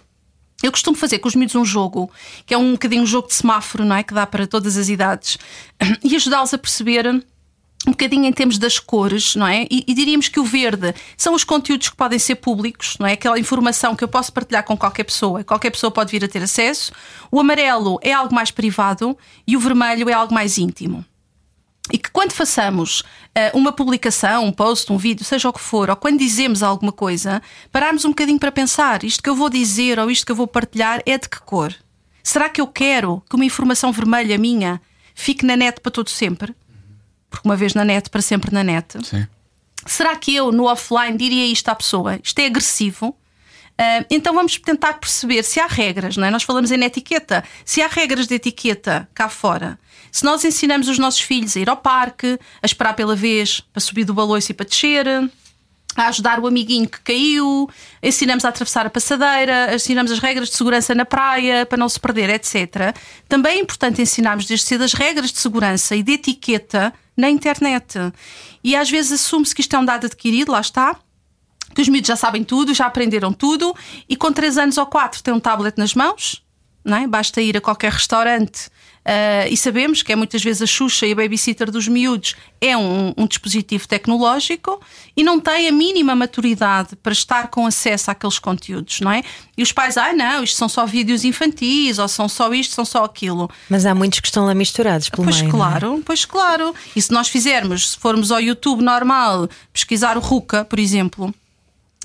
[0.63, 2.11] Eu costumo fazer com os miúdos um jogo,
[2.45, 4.03] que é um bocadinho um jogo de semáforo, não é?
[4.03, 5.39] Que dá para todas as idades,
[6.03, 7.25] e ajudá-los a perceber
[7.89, 9.67] um bocadinho em termos das cores, não é?
[9.71, 13.13] E, e, diríamos que o verde são os conteúdos que podem ser públicos, não é?
[13.13, 16.43] Aquela informação que eu posso partilhar com qualquer pessoa, qualquer pessoa pode vir a ter
[16.43, 16.93] acesso.
[17.31, 21.03] O amarelo é algo mais privado e o vermelho é algo mais íntimo.
[21.91, 25.89] E que quando façamos uh, uma publicação, um post, um vídeo, seja o que for,
[25.89, 27.41] ou quando dizemos alguma coisa,
[27.73, 30.47] pararmos um bocadinho para pensar: isto que eu vou dizer ou isto que eu vou
[30.47, 31.75] partilhar é de que cor?
[32.23, 34.79] Será que eu quero que uma informação vermelha minha
[35.15, 36.55] fique na net para todo sempre?
[37.31, 39.07] Porque uma vez na net, para sempre na net.
[39.07, 39.27] Sim.
[39.87, 42.19] Será que eu, no offline, diria isto à pessoa?
[42.23, 43.09] Isto é agressivo?
[43.09, 46.31] Uh, então vamos tentar perceber se há regras, não é?
[46.31, 47.45] Nós falamos em etiqueta.
[47.65, 49.79] Se há regras de etiqueta cá fora,
[50.11, 53.81] se nós ensinamos os nossos filhos a ir ao parque, a esperar pela vez para
[53.81, 55.07] subir do baloiço e para descer,
[56.05, 57.69] a ajudar o amiguinho que caiu,
[58.03, 61.99] ensinamos a atravessar a passadeira, ensinamos as regras de segurança na praia para não se
[61.99, 62.95] perder, etc.
[63.29, 67.99] Também é importante ensinarmos desde cedo as regras de segurança e de etiqueta na internet.
[68.63, 70.97] E às vezes assume-se que isto é um dado adquirido, lá está,
[71.75, 73.75] que os miúdos já sabem tudo, já aprenderam tudo
[74.09, 76.43] e com 3 anos ou 4 têm um tablet nas mãos,
[76.89, 77.07] não é?
[77.07, 78.71] basta ir a qualquer restaurante
[79.09, 82.77] Uh, e sabemos que é muitas vezes a Xuxa e a babysitter dos miúdos é
[82.77, 84.83] um, um, dispositivo tecnológico
[85.17, 89.23] e não tem a mínima maturidade para estar com acesso àqueles conteúdos, não é?
[89.57, 92.85] E os pais, ah, não, isto são só vídeos infantis, ou são só isto, são
[92.85, 93.49] só aquilo.
[93.71, 95.53] Mas há muitos que estão lá misturados pelo pois meio.
[95.53, 96.03] Claro, é?
[96.05, 96.75] pois claro.
[96.95, 101.35] E se nós fizermos, se formos ao YouTube normal, pesquisar o Ruka, por exemplo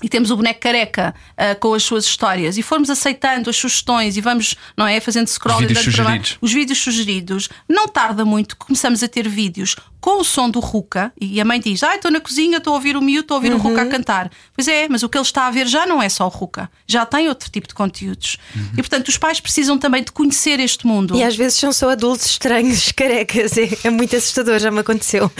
[0.04, 4.18] e temos o boneco careca uh, com as suas histórias e formos aceitando as sugestões
[4.18, 6.38] e vamos, não é, fazendo scroll os vídeos sugeridos.
[6.42, 10.60] os vídeos sugeridos, não tarda muito que começamos a ter vídeos com o som do
[10.60, 13.36] Ruka e a mãe diz: Ah, estou na cozinha, estou a ouvir o miúdo, estou
[13.36, 13.58] a ouvir uhum.
[13.58, 14.30] o Ruka a cantar.
[14.54, 16.70] Pois é, mas o que ele está a ver já não é só o Ruka,
[16.86, 18.38] já tem outro tipo de conteúdos.
[18.54, 18.72] Uhum.
[18.74, 21.16] E portanto, os pais precisam também de conhecer este mundo.
[21.16, 25.32] E às vezes são só adultos estranhos, carecas, é, é muito assustador, já me aconteceu.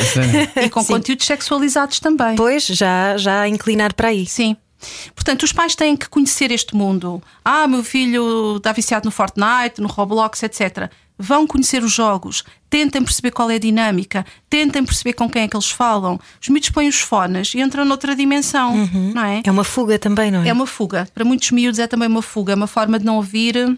[0.56, 0.94] e com Sim.
[0.94, 2.38] conteúdos sexualizados também.
[2.38, 4.26] Pois, já, já a inclinar para aí.
[4.26, 4.53] Sim.
[5.16, 7.22] Portanto, os pais têm que conhecer este mundo.
[7.44, 10.90] Ah, meu filho está viciado no Fortnite, no Roblox, etc.
[11.18, 15.48] Vão conhecer os jogos, tentem perceber qual é a dinâmica, tentem perceber com quem é
[15.48, 16.20] que eles falam.
[16.42, 19.12] Os miúdos põem os fones e entram noutra dimensão, uhum.
[19.14, 19.42] não é?
[19.46, 20.50] É uma fuga também, não é?
[20.50, 21.08] É uma fuga.
[21.14, 23.78] Para muitos miúdos é também uma fuga, é uma forma de não ouvir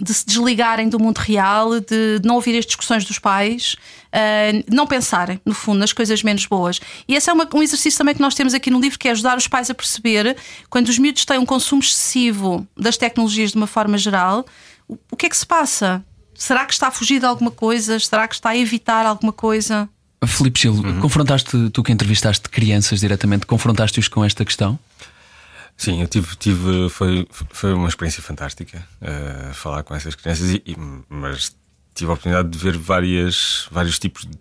[0.00, 4.86] de se desligarem do mundo real, de não ouvir as discussões dos pais, uh, não
[4.86, 6.80] pensarem, no fundo, nas coisas menos boas.
[7.06, 9.10] E esse é uma, um exercício também que nós temos aqui no livro, que é
[9.10, 10.36] ajudar os pais a perceber
[10.68, 14.46] quando os miúdos têm um consumo excessivo das tecnologias de uma forma geral,
[14.88, 16.04] o, o que é que se passa?
[16.34, 17.98] Será que está a fugir de alguma coisa?
[18.00, 19.88] Será que está a evitar alguma coisa?
[20.26, 21.00] Filipe Gil, uhum.
[21.00, 24.78] confrontaste, tu que entrevistaste crianças diretamente, confrontaste-os com esta questão?
[25.80, 30.62] Sim, eu tive, tive foi, foi uma experiência fantástica uh, falar com essas crianças, e,
[30.66, 30.76] e,
[31.08, 31.56] mas
[31.94, 34.38] tive a oportunidade de ver várias, vários tipos de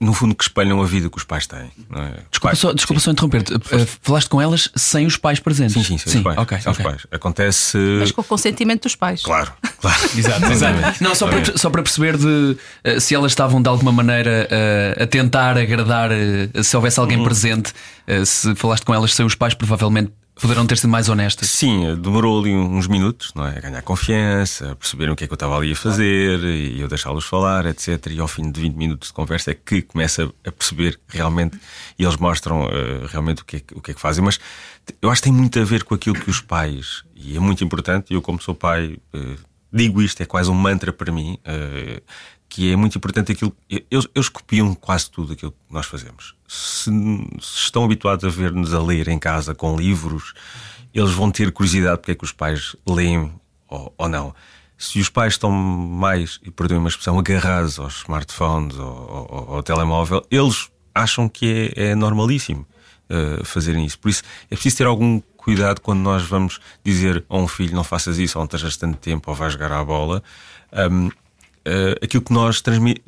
[0.00, 1.60] no fundo, que espelham a vida que os pais têm.
[1.60, 2.22] É?
[2.30, 3.54] Desculpa, pais, só, desculpa só interromper-te.
[3.54, 5.74] Uh, falaste com elas sem os pais presentes?
[5.74, 6.38] Sim, sim, sem sim, os pais.
[6.38, 6.84] Okay, sem okay.
[6.84, 7.06] Os pais.
[7.12, 7.78] Acontece.
[8.00, 9.22] Mas com o consentimento dos pais.
[9.22, 10.00] Claro, claro.
[10.16, 11.04] exato, exato.
[11.04, 15.02] Não, só para, só para perceber de, uh, se elas estavam de alguma maneira uh,
[15.02, 16.10] a tentar agradar,
[16.60, 17.24] se houvesse alguém uhum.
[17.24, 17.72] presente,
[18.24, 20.10] se falaste com elas sem os pais, provavelmente
[20.40, 21.50] Poderão ter sido mais honestas?
[21.50, 23.58] Sim, demorou ali uns minutos, não é?
[23.58, 26.88] A ganhar confiança, a o que é que eu estava ali a fazer e eu
[26.88, 28.06] deixá-los falar, etc.
[28.10, 31.60] E ao fim de 20 minutos de conversa é que começa a perceber realmente
[31.98, 34.24] e eles mostram uh, realmente o que, é, o que é que fazem.
[34.24, 34.40] Mas
[35.02, 37.62] eu acho que tem muito a ver com aquilo que os pais, e é muito
[37.62, 39.36] importante, eu, como sou pai, uh,
[39.70, 41.38] digo isto, é quase um mantra para mim.
[41.40, 42.00] Uh,
[42.50, 43.56] que é muito importante aquilo.
[43.70, 46.34] Eles, eles copiam quase tudo aquilo que nós fazemos.
[46.48, 46.90] Se,
[47.40, 50.34] se estão habituados a ver-nos a ler em casa com livros,
[50.92, 53.32] eles vão ter curiosidade porque é que os pais leem
[53.68, 54.34] ou, ou não.
[54.76, 60.26] Se os pais estão mais, e perdoem uma expressão, agarrados aos smartphones ou, ao telemóvel,
[60.30, 62.66] eles acham que é, é normalíssimo
[63.08, 63.98] uh, fazerem isso.
[63.98, 67.84] Por isso é preciso ter algum cuidado quando nós vamos dizer a um filho não
[67.84, 70.22] faças isso, ou não estejas tanto tempo, ou vais jogar à bola.
[70.72, 71.10] Um,
[71.66, 73.02] uh, aquilo que nós transmi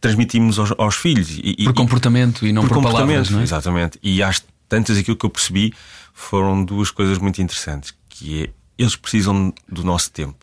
[0.00, 1.28] transmitimos aos, aos filhos.
[1.30, 3.42] E, por e, comportamento e não por, por palavras, não é?
[3.42, 3.98] Exatamente.
[4.02, 5.74] E às tantas aquilo que eu percebi
[6.14, 10.42] foram duas coisas muito interessantes, que é eles precisam do nosso tempo.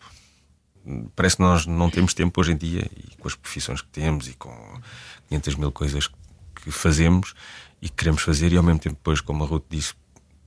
[1.16, 4.28] Parece que nós não temos tempo hoje em dia e com as profissões que temos
[4.28, 4.54] e com
[5.28, 6.08] 500 mil coisas
[6.54, 7.34] que fazemos
[7.82, 9.92] e que queremos fazer e ao mesmo tempo depois, como a Ruth disse,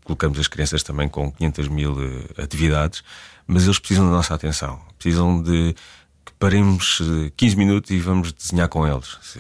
[0.06, 3.04] colocamos as crianças também com 500 mil uh, atividades,
[3.46, 5.76] mas eles precisam da nossa atenção, precisam de
[6.40, 7.02] paremos
[7.38, 9.18] 15 minutos e vamos desenhar com eles.
[9.22, 9.40] Se,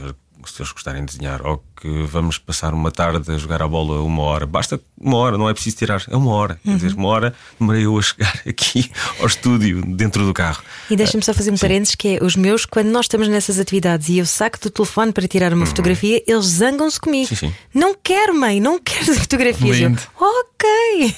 [0.59, 4.21] eles gostarem de desenhar, ou que vamos passar uma tarde a jogar a bola uma
[4.21, 6.59] hora, basta uma hora, não é preciso tirar, é uma hora.
[6.63, 6.77] Uhum.
[6.77, 10.63] Quer dizer, uma hora demorei eu a chegar aqui ao estúdio, dentro do carro.
[10.89, 14.09] E deixa-me só fazer um parênteses que é os meus, quando nós estamos nessas atividades
[14.09, 15.65] e eu saco do telefone para tirar uma uhum.
[15.67, 17.27] fotografia, eles zangam-se comigo.
[17.27, 17.53] Sim, sim.
[17.73, 19.79] Não quero, mãe, não quero fotografias.
[19.79, 21.15] Eu, ok.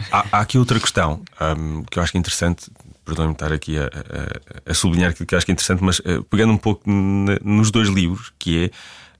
[0.10, 1.22] há, há, aqui outra questão
[1.58, 2.70] um, que eu acho que é interessante
[3.04, 5.98] perdoem-me estar aqui a, a, a, sublinhar aquilo que eu acho que é interessante, mas
[6.00, 8.70] uh, pegando um pouco nos dois livros, que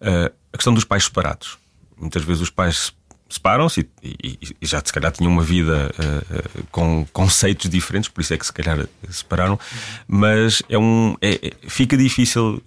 [0.00, 1.58] é uh, a questão dos pais separados.
[1.98, 2.92] Muitas vezes os pais
[3.28, 8.20] separam-se e, e, e, já se calhar tinham uma vida uh, com conceitos diferentes, por
[8.20, 9.58] isso é que se calhar separaram,
[10.06, 11.16] mas é um.
[11.20, 12.60] É, é, fica difícil.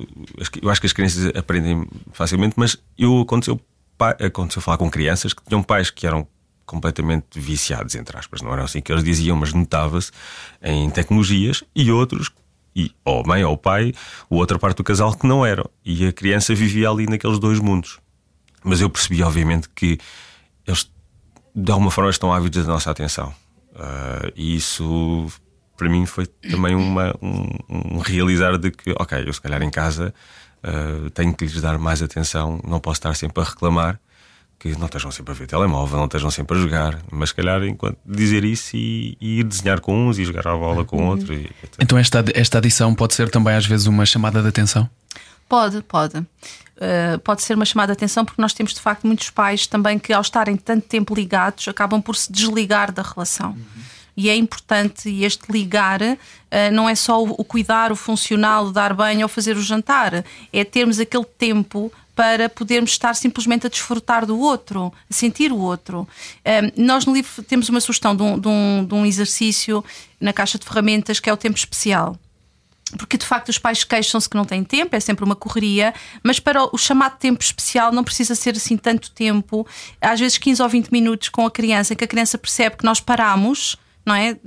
[0.61, 3.59] Eu acho que as crianças aprendem facilmente, mas eu aconteceu,
[4.25, 6.27] aconteceu falar com crianças que tinham pais que eram
[6.65, 8.41] completamente viciados, entre aspas.
[8.41, 10.11] Não era assim que eles diziam, mas notava-se
[10.61, 12.31] em tecnologias e outros,
[12.75, 13.93] e, ou a mãe ou o pai,
[14.29, 15.69] ou outra parte do casal que não eram.
[15.85, 17.99] E a criança vivia ali naqueles dois mundos.
[18.63, 19.97] Mas eu percebi, obviamente, que
[20.65, 20.89] eles
[21.55, 23.33] de alguma forma estão ávidos da nossa atenção.
[23.75, 25.27] Uh, e isso
[25.77, 29.69] para mim foi também uma, um, um, realizar de que, ok, eu se calhar em
[29.69, 30.13] casa
[30.63, 33.99] uh, tenho que lhes dar mais atenção, não posso estar sempre a reclamar
[34.63, 37.61] que não estejam sempre a ver telemóvel, não estejam sempre a jogar, mas se calhar
[37.65, 41.29] enquanto dizer isso e, e ir desenhar com uns e jogar a bola com outros.
[41.31, 44.89] E, então esta, esta adição pode ser também às vezes uma chamada de atenção?
[45.49, 46.17] Pode, pode.
[46.17, 49.99] Uh, pode ser uma chamada de atenção porque nós temos de facto muitos pais também
[49.99, 53.51] que ao estarem tanto tempo ligados acabam por se desligar da relação.
[53.51, 53.83] Uhum.
[54.15, 56.17] E é importante este ligar uh,
[56.71, 60.23] não é só o, o cuidar, o funcional, o dar banho ou fazer o jantar,
[60.53, 65.57] é termos aquele tempo para podermos estar simplesmente a desfrutar do outro, a sentir o
[65.57, 66.07] outro.
[66.77, 69.83] Um, nós no livro temos uma sugestão de um, de, um, de um, exercício
[70.19, 72.17] na caixa de ferramentas que é o tempo especial.
[72.97, 76.39] Porque de facto os pais queixam-se que não têm tempo, é sempre uma correria, mas
[76.39, 79.65] para o chamado tempo especial não precisa ser assim tanto tempo,
[79.99, 82.85] às vezes 15 ou 20 minutos com a criança, em que a criança percebe que
[82.85, 84.37] nós paramos não é?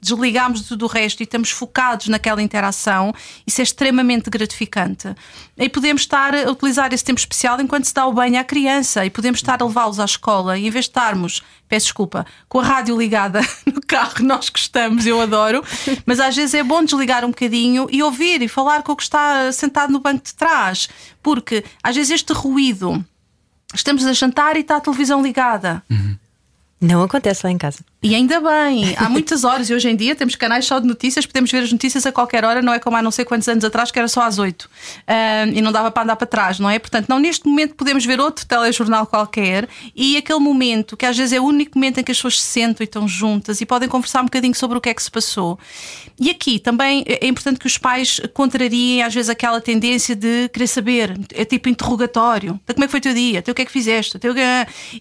[0.00, 3.14] Desligamos do resto e estamos focados naquela interação,
[3.46, 5.14] isso é extremamente gratificante.
[5.56, 9.04] E podemos estar a utilizar esse tempo especial enquanto se dá o banho à criança
[9.04, 12.60] e podemos estar a levá-los à escola e em vez de estarmos, peço desculpa, com
[12.60, 15.62] a rádio ligada no carro, nós gostamos, eu adoro,
[16.06, 19.02] mas às vezes é bom desligar um bocadinho e ouvir e falar com o que
[19.02, 20.88] está sentado no banco de trás,
[21.22, 23.04] porque às vezes este ruído,
[23.74, 25.82] estamos a jantar e está a televisão ligada.
[25.90, 26.16] Uhum.
[26.80, 27.78] Não acontece lá em casa.
[28.06, 31.26] E ainda bem, há muitas horas e hoje em dia temos canais só de notícias,
[31.26, 33.64] podemos ver as notícias a qualquer hora, não é como há não sei quantos anos
[33.64, 34.68] atrás que era só às 8 uh,
[35.52, 36.78] e não dava para andar para trás, não é?
[36.78, 41.32] Portanto, não neste momento podemos ver outro telejornal qualquer e aquele momento que às vezes
[41.32, 43.88] é o único momento em que as pessoas se sentam e estão juntas e podem
[43.88, 45.58] conversar um bocadinho sobre o que é que se passou.
[46.16, 50.68] E aqui também é importante que os pais contrariem às vezes aquela tendência de querer
[50.68, 53.64] saber, é tipo interrogatório, então, como é que foi o teu dia, o que é
[53.64, 54.16] que fizeste,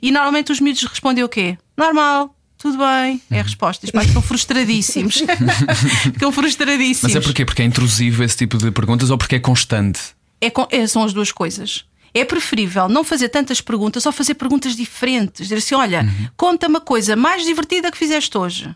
[0.02, 1.56] e normalmente os miúdos respondem o quê?
[1.78, 2.36] Normal,
[2.66, 3.86] tudo bem, é a resposta.
[3.86, 5.22] Os pais ficam frustradíssimos.
[6.12, 7.14] ficam frustradíssimos.
[7.14, 7.46] Mas é porquê?
[7.46, 10.02] Porque é intrusivo esse tipo de perguntas ou porque é constante?
[10.42, 11.86] É, é, são as duas coisas.
[12.12, 15.44] É preferível não fazer tantas perguntas ou fazer perguntas diferentes.
[15.44, 16.28] Dizer assim: olha, uhum.
[16.36, 18.74] conta uma coisa mais divertida que fizeste hoje.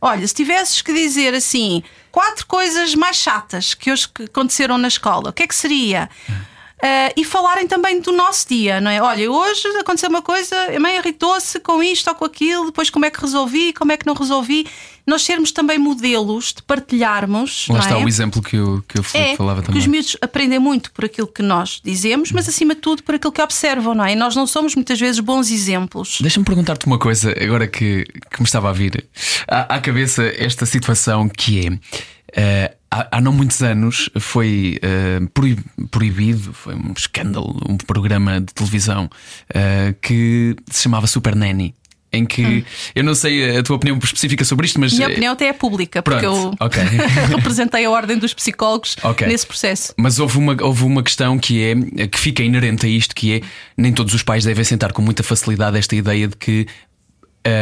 [0.00, 5.28] Olha, se tivesses que dizer assim, quatro coisas mais chatas que hoje aconteceram na escola,
[5.28, 6.08] o que é que seria?
[6.26, 6.36] Uhum.
[6.78, 9.02] Uh, e falarem também do nosso dia, não é?
[9.02, 13.04] Olha, hoje aconteceu uma coisa, a mãe irritou-se com isto ou com aquilo, depois como
[13.04, 14.64] é que resolvi, como é que não resolvi.
[15.04, 17.66] Nós sermos também modelos de partilharmos.
[17.68, 18.04] Lá está é?
[18.04, 19.72] o exemplo que eu, que eu é, falava também.
[19.72, 23.16] Que os miúdos aprendem muito por aquilo que nós dizemos, mas acima de tudo por
[23.16, 24.12] aquilo que observam, não é?
[24.12, 26.18] E nós não somos muitas vezes bons exemplos.
[26.20, 29.04] Deixa-me perguntar-te uma coisa, agora que, que me estava a vir
[29.48, 32.68] à, à cabeça esta situação que é.
[32.70, 38.52] Uh, há, há não muitos anos foi uh, proibido, foi um escândalo, um programa de
[38.52, 39.08] televisão
[39.50, 41.74] uh, que se chamava Super Nanny
[42.10, 42.62] em que hum.
[42.94, 44.92] eu não sei a tua opinião específica sobre isto, mas.
[44.92, 46.82] Minha opinião até é pública, porque Pronto, eu okay.
[47.36, 49.26] representei a ordem dos psicólogos okay.
[49.26, 49.92] nesse processo.
[49.96, 53.40] Mas houve uma, houve uma questão que é que fica inerente a isto, que é
[53.76, 56.66] nem todos os pais devem sentar com muita facilidade esta ideia de que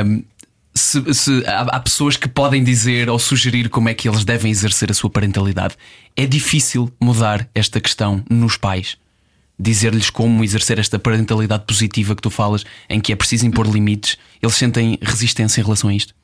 [0.04, 0.22] um,
[0.76, 4.50] se, se há, há, pessoas que podem dizer ou sugerir como é que eles devem
[4.50, 5.74] exercer a sua parentalidade.
[6.14, 8.98] É difícil mudar esta questão nos pais.
[9.58, 14.18] Dizer-lhes como exercer esta parentalidade positiva que tu falas, em que é preciso impor limites,
[14.42, 16.14] eles sentem resistência em relação a isto?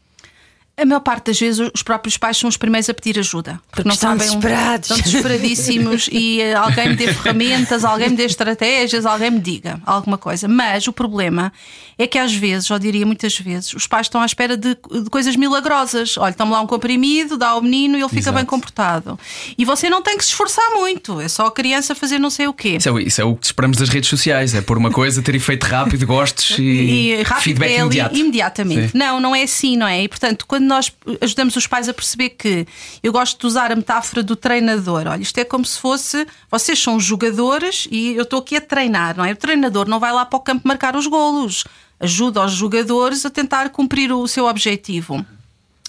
[0.74, 3.60] A maior parte das vezes os próprios pais são os primeiros a pedir ajuda.
[3.68, 4.90] Porque, porque não estão sabem, desesperados.
[4.90, 9.78] Estão desesperadíssimos e eh, alguém me dê ferramentas, alguém me dê estratégias, alguém me diga
[9.84, 10.48] alguma coisa.
[10.48, 11.52] Mas o problema
[11.98, 15.10] é que às vezes, ou diria muitas vezes, os pais estão à espera de, de
[15.10, 16.16] coisas milagrosas.
[16.16, 18.36] Olha, toma lá um comprimido, dá ao menino e ele fica Exato.
[18.36, 19.18] bem comportado.
[19.58, 22.46] E você não tem que se esforçar muito, é só a criança fazer não sei
[22.46, 22.76] o quê.
[22.78, 25.34] Isso é, isso é o que esperamos das redes sociais, é pôr uma coisa, ter
[25.34, 28.16] efeito rápido, gostos e, e rápido feedback é imediato.
[28.16, 28.92] Imediatamente.
[28.92, 28.98] Sim.
[28.98, 30.02] Não, não é assim, não é?
[30.02, 32.66] E portanto, quando nós ajudamos os pais a perceber que
[33.02, 36.78] eu gosto de usar a metáfora do treinador, olha, isto é como se fosse vocês
[36.78, 39.32] são jogadores e eu estou aqui a treinar, não é?
[39.32, 41.64] O treinador não vai lá para o campo marcar os golos,
[41.98, 45.24] ajuda os jogadores a tentar cumprir o seu objetivo.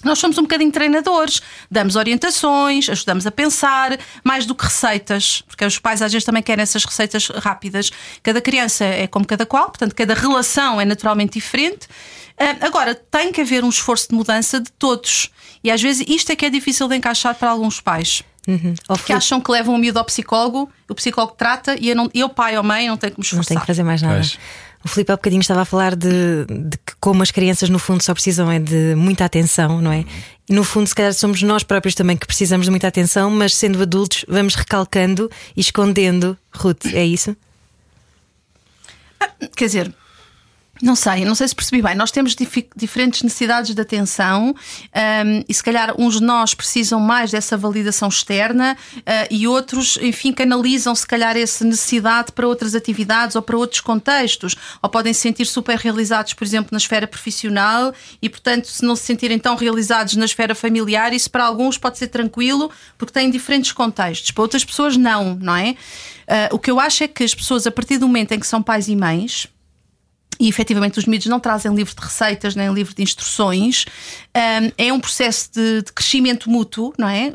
[0.04, 1.40] Nós somos um bocadinho treinadores,
[1.70, 6.42] damos orientações, ajudamos a pensar, mais do que receitas, porque os pais às vezes também
[6.42, 7.90] querem essas receitas rápidas.
[8.22, 11.88] Cada criança é como cada qual, portanto, cada relação é naturalmente diferente.
[12.38, 15.30] Ah, agora, tem que haver um esforço de mudança de todos.
[15.62, 18.22] E às vezes isto é que é difícil de encaixar para alguns pais.
[18.46, 18.74] Uhum.
[19.06, 22.28] Que acham que levam o miúdo ao psicólogo, o psicólogo trata e eu, não, eu
[22.28, 23.42] pai ou mãe, não tenho que me esforçar.
[23.42, 24.16] Não tenho que fazer mais nada.
[24.16, 24.38] Pois.
[24.84, 28.02] O Filipe há bocadinho estava a falar de, de, que como as crianças no fundo
[28.02, 30.04] só precisam é de muita atenção, não é?
[30.46, 33.56] E no fundo, se calhar somos nós próprios também que precisamos de muita atenção, mas
[33.56, 36.36] sendo adultos vamos recalcando e escondendo.
[36.54, 37.34] Ruth, é isso?
[39.18, 39.94] Ah, quer dizer,
[40.84, 41.94] não sei, não sei se percebi bem.
[41.94, 47.00] Nós temos dif diferentes necessidades de atenção um, e se calhar uns de nós precisam
[47.00, 52.74] mais dessa validação externa uh, e outros, enfim, canalizam se calhar essa necessidade para outras
[52.74, 54.54] atividades ou para outros contextos.
[54.82, 58.94] Ou podem se sentir super realizados, por exemplo, na esfera profissional e, portanto, se não
[58.94, 63.30] se sentirem tão realizados na esfera familiar, isso para alguns pode ser tranquilo porque têm
[63.30, 64.32] diferentes contextos.
[64.32, 65.70] Para outras pessoas, não, não é?
[65.70, 68.46] Uh, o que eu acho é que as pessoas, a partir do momento em que
[68.46, 69.46] são pais e mães,
[70.38, 73.84] e efetivamente os miúdos não trazem livro de receitas nem livro de instruções,
[74.76, 77.32] é um processo de, de crescimento mútuo, não é?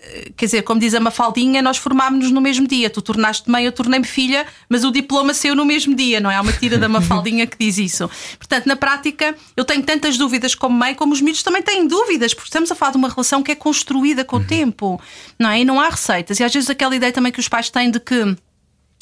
[0.00, 2.88] Eh, quer dizer, como diz a Mafaldinha, nós formámos-nos no mesmo dia.
[2.88, 6.36] Tu tornaste mãe, eu tornei-me filha, mas o diploma saiu no mesmo dia, não é?
[6.36, 8.08] Há uma tira da Mafaldinha que diz isso.
[8.38, 12.32] Portanto, na prática, eu tenho tantas dúvidas como mãe, como os miúdos também têm dúvidas,
[12.32, 15.00] porque estamos a falar de uma relação que é construída com o tempo,
[15.38, 15.60] não é?
[15.60, 16.38] E não há receitas.
[16.38, 18.36] E às vezes aquela ideia também que os pais têm de que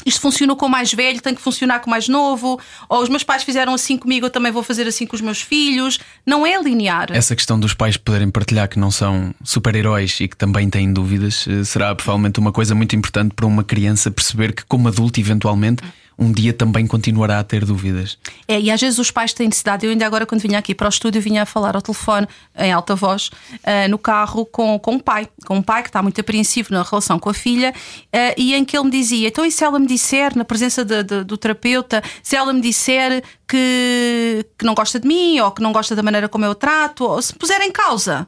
[0.05, 3.09] isto funcionou com o mais velho, tem que funcionar com o mais novo, ou os
[3.09, 5.99] meus pais fizeram assim comigo, eu também vou fazer assim com os meus filhos.
[6.25, 7.09] Não é linear.
[7.13, 11.47] Essa questão dos pais poderem partilhar que não são super-heróis e que também têm dúvidas
[11.49, 15.83] eh, será provavelmente uma coisa muito importante para uma criança perceber que, como adulto, eventualmente,
[16.19, 18.19] um dia também continuará a ter dúvidas.
[18.49, 19.85] É, e às vezes os pais têm necessidade.
[19.85, 22.73] Eu ainda agora, quando vinha aqui para o estúdio, vinha a falar ao telefone, em
[22.73, 26.19] alta voz, uh, no carro, com, com um pai, com um pai que está muito
[26.19, 27.75] apreensivo na relação com a filha,
[28.07, 30.85] uh, e em que ele me dizia: então, e se ela me disser, na presença
[30.85, 35.51] de, de, do terapeuta, se ela me disser que, que não gosta de mim, ou
[35.51, 38.27] que não gosta da maneira como eu trato, ou se puser em causa,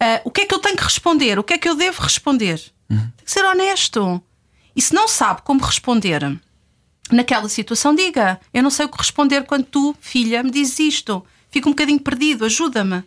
[0.00, 1.36] uh, o que é que eu tenho que responder?
[1.36, 2.62] O que é que eu devo responder?
[2.88, 2.98] Uhum.
[2.98, 4.22] Tem que ser honesto.
[4.76, 6.22] E se não sabe como responder
[7.10, 11.24] naquela situação, diga: Eu não sei o que responder quando tu, filha, me dizes isto.
[11.50, 13.02] Fico um bocadinho perdido, ajuda-me.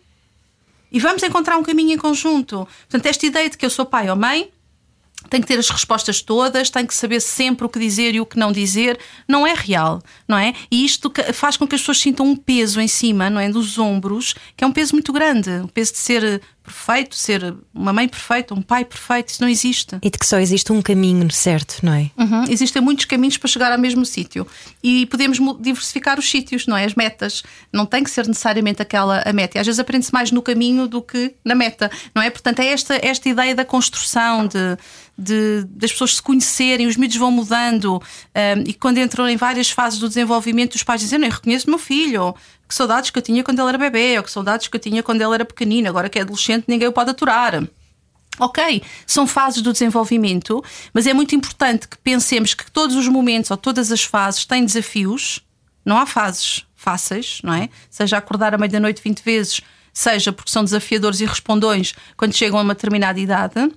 [0.90, 2.68] E vamos encontrar um caminho em conjunto.
[2.88, 4.50] Portanto, esta ideia de que eu sou pai ou mãe
[5.30, 8.26] tem que ter as respostas todas, tem que saber sempre o que dizer e o
[8.26, 10.52] que não dizer, não é real, não é?
[10.70, 13.48] E isto faz com que as pessoas sintam um peso em cima, não é?
[13.48, 17.92] Dos ombros, que é um peso muito grande, o peso de ser perfeito, ser uma
[17.92, 19.96] mãe perfeita, um pai perfeito, isso não existe.
[20.00, 22.10] E de que só existe um caminho certo, não é?
[22.16, 22.44] Uhum.
[22.48, 24.46] Existem muitos caminhos para chegar ao mesmo sítio
[24.82, 26.84] e podemos diversificar os sítios, não é?
[26.84, 27.42] As metas.
[27.72, 29.58] Não tem que ser necessariamente aquela a meta.
[29.58, 32.30] E às vezes aprende-se mais no caminho do que na meta, não é?
[32.30, 34.76] Portanto, é esta, esta ideia da construção, de,
[35.18, 39.70] de das pessoas se conhecerem, os miúdos vão mudando um, e quando entram em várias
[39.70, 42.34] fases do desenvolvimento, os pais dizem: Eu reconheço o meu filho,
[42.72, 45.02] que saudades que eu tinha quando ele era bebê, ou que saudades que eu tinha
[45.02, 47.62] quando ele era pequenino, agora que é adolescente ninguém o pode aturar.
[48.38, 50.64] Ok, são fases do desenvolvimento,
[50.94, 54.64] mas é muito importante que pensemos que todos os momentos ou todas as fases têm
[54.64, 55.40] desafios.
[55.84, 57.68] Não há fases fáceis, não é?
[57.90, 59.60] Seja acordar à meia-noite 20 vezes,
[59.92, 63.70] seja porque são desafiadores e respondões quando chegam a uma determinada idade.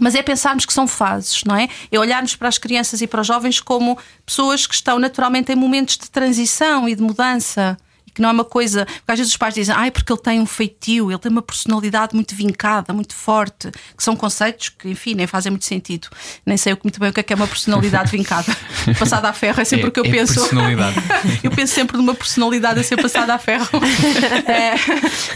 [0.00, 1.68] Mas é pensarmos que são fases, não é?
[1.90, 5.56] É olharmos para as crianças e para os jovens como pessoas que estão naturalmente em
[5.56, 7.76] momentos de transição e de mudança
[8.14, 8.84] que não é uma coisa.
[8.86, 11.42] Porque às vezes os pais dizem, ai, porque ele tem um feitio, ele tem uma
[11.42, 16.08] personalidade muito vincada, muito forte, que são conceitos que, enfim, nem fazem muito sentido.
[16.44, 18.56] Nem sei muito bem o que é, que é uma personalidade vincada.
[18.98, 20.34] Passada a ferro é sempre é, o que eu é penso.
[20.34, 20.96] Personalidade.
[21.42, 23.68] eu penso sempre numa personalidade a ser passada a ferro.
[24.46, 24.74] é,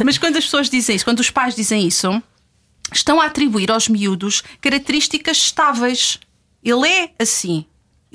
[0.05, 2.23] mas quando as pessoas dizem isso, quando os pais dizem isso,
[2.93, 6.19] estão a atribuir aos miúdos características estáveis.
[6.63, 7.65] Ele é assim.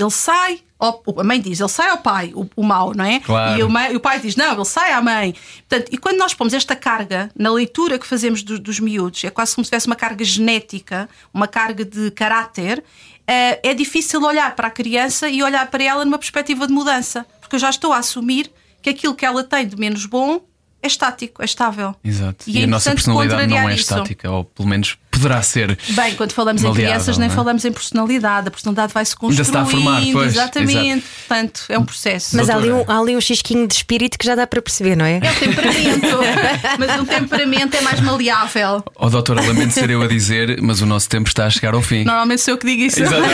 [0.01, 3.19] Ele sai, a mãe diz, ele sai ao pai, o, o mau, não é?
[3.19, 3.59] Claro.
[3.59, 5.35] E, o, o, pai diz, não, ele sai à mãe.
[5.67, 9.29] Portanto, e quando nós pomos esta carga na leitura que fazemos do, dos miúdos, é
[9.29, 12.83] quase como se tivesse uma carga genética, uma carga de caráter,
[13.27, 17.25] é, é difícil olhar para a criança e olhar para ela numa perspectiva de mudança,
[17.39, 20.41] porque eu já estou a assumir que aquilo que ela tem de menos bom
[20.81, 21.95] é estático, é estável.
[22.03, 22.49] Exato.
[22.49, 25.77] E, e é a nossa personalidade não é estática, ou pelo menos poderá ser.
[25.89, 27.29] Bem, quando falamos maleável, em crianças, nem é?
[27.29, 28.47] falamos em personalidade.
[28.47, 29.55] A personalidade vai se construindo.
[29.55, 30.33] Ainda está a formar, pois.
[30.33, 30.77] Exatamente.
[30.89, 31.03] Exato.
[31.27, 32.35] Portanto, é um processo.
[32.35, 34.95] Mas há ali, um, há ali um xisquinho de espírito que já dá para perceber,
[34.95, 35.19] não é?
[35.21, 36.07] É o temperamento.
[36.79, 38.83] mas o temperamento é mais maleável.
[38.95, 41.73] Ó, oh, doutora, lamento ser eu a dizer, mas o nosso tempo está a chegar
[41.73, 42.03] ao fim.
[42.03, 43.01] Normalmente sou eu que digo isso.
[43.01, 43.31] Exatamente.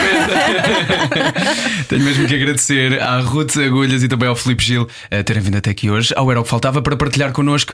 [1.88, 5.56] Tenho mesmo que agradecer à Ruth Agulhas e também ao Filipe Gil a terem vindo
[5.56, 6.12] até aqui hoje.
[6.16, 7.72] Ao Era o que Faltava para partilhar connosco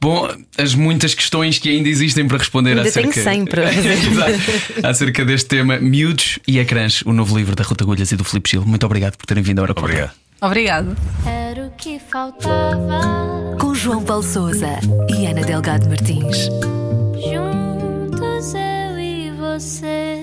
[0.00, 0.28] Bom,
[0.58, 4.86] as muitas questões que ainda existem para responder ainda acerca, tenho 100 para fazer.
[4.86, 8.50] acerca deste tema, Miúdos e Ecrãs, o novo livro da Ruta Agulhas e do Filipe
[8.50, 8.64] Gil.
[8.66, 9.78] Muito obrigado por terem vindo agora.
[9.78, 10.10] Obrigado.
[10.42, 10.96] Obrigado.
[11.26, 13.56] Era o que faltava.
[13.58, 14.78] Com João Paulo Souza
[15.08, 16.48] e Ana Delgado Martins.
[17.14, 20.13] Juntos eu e você.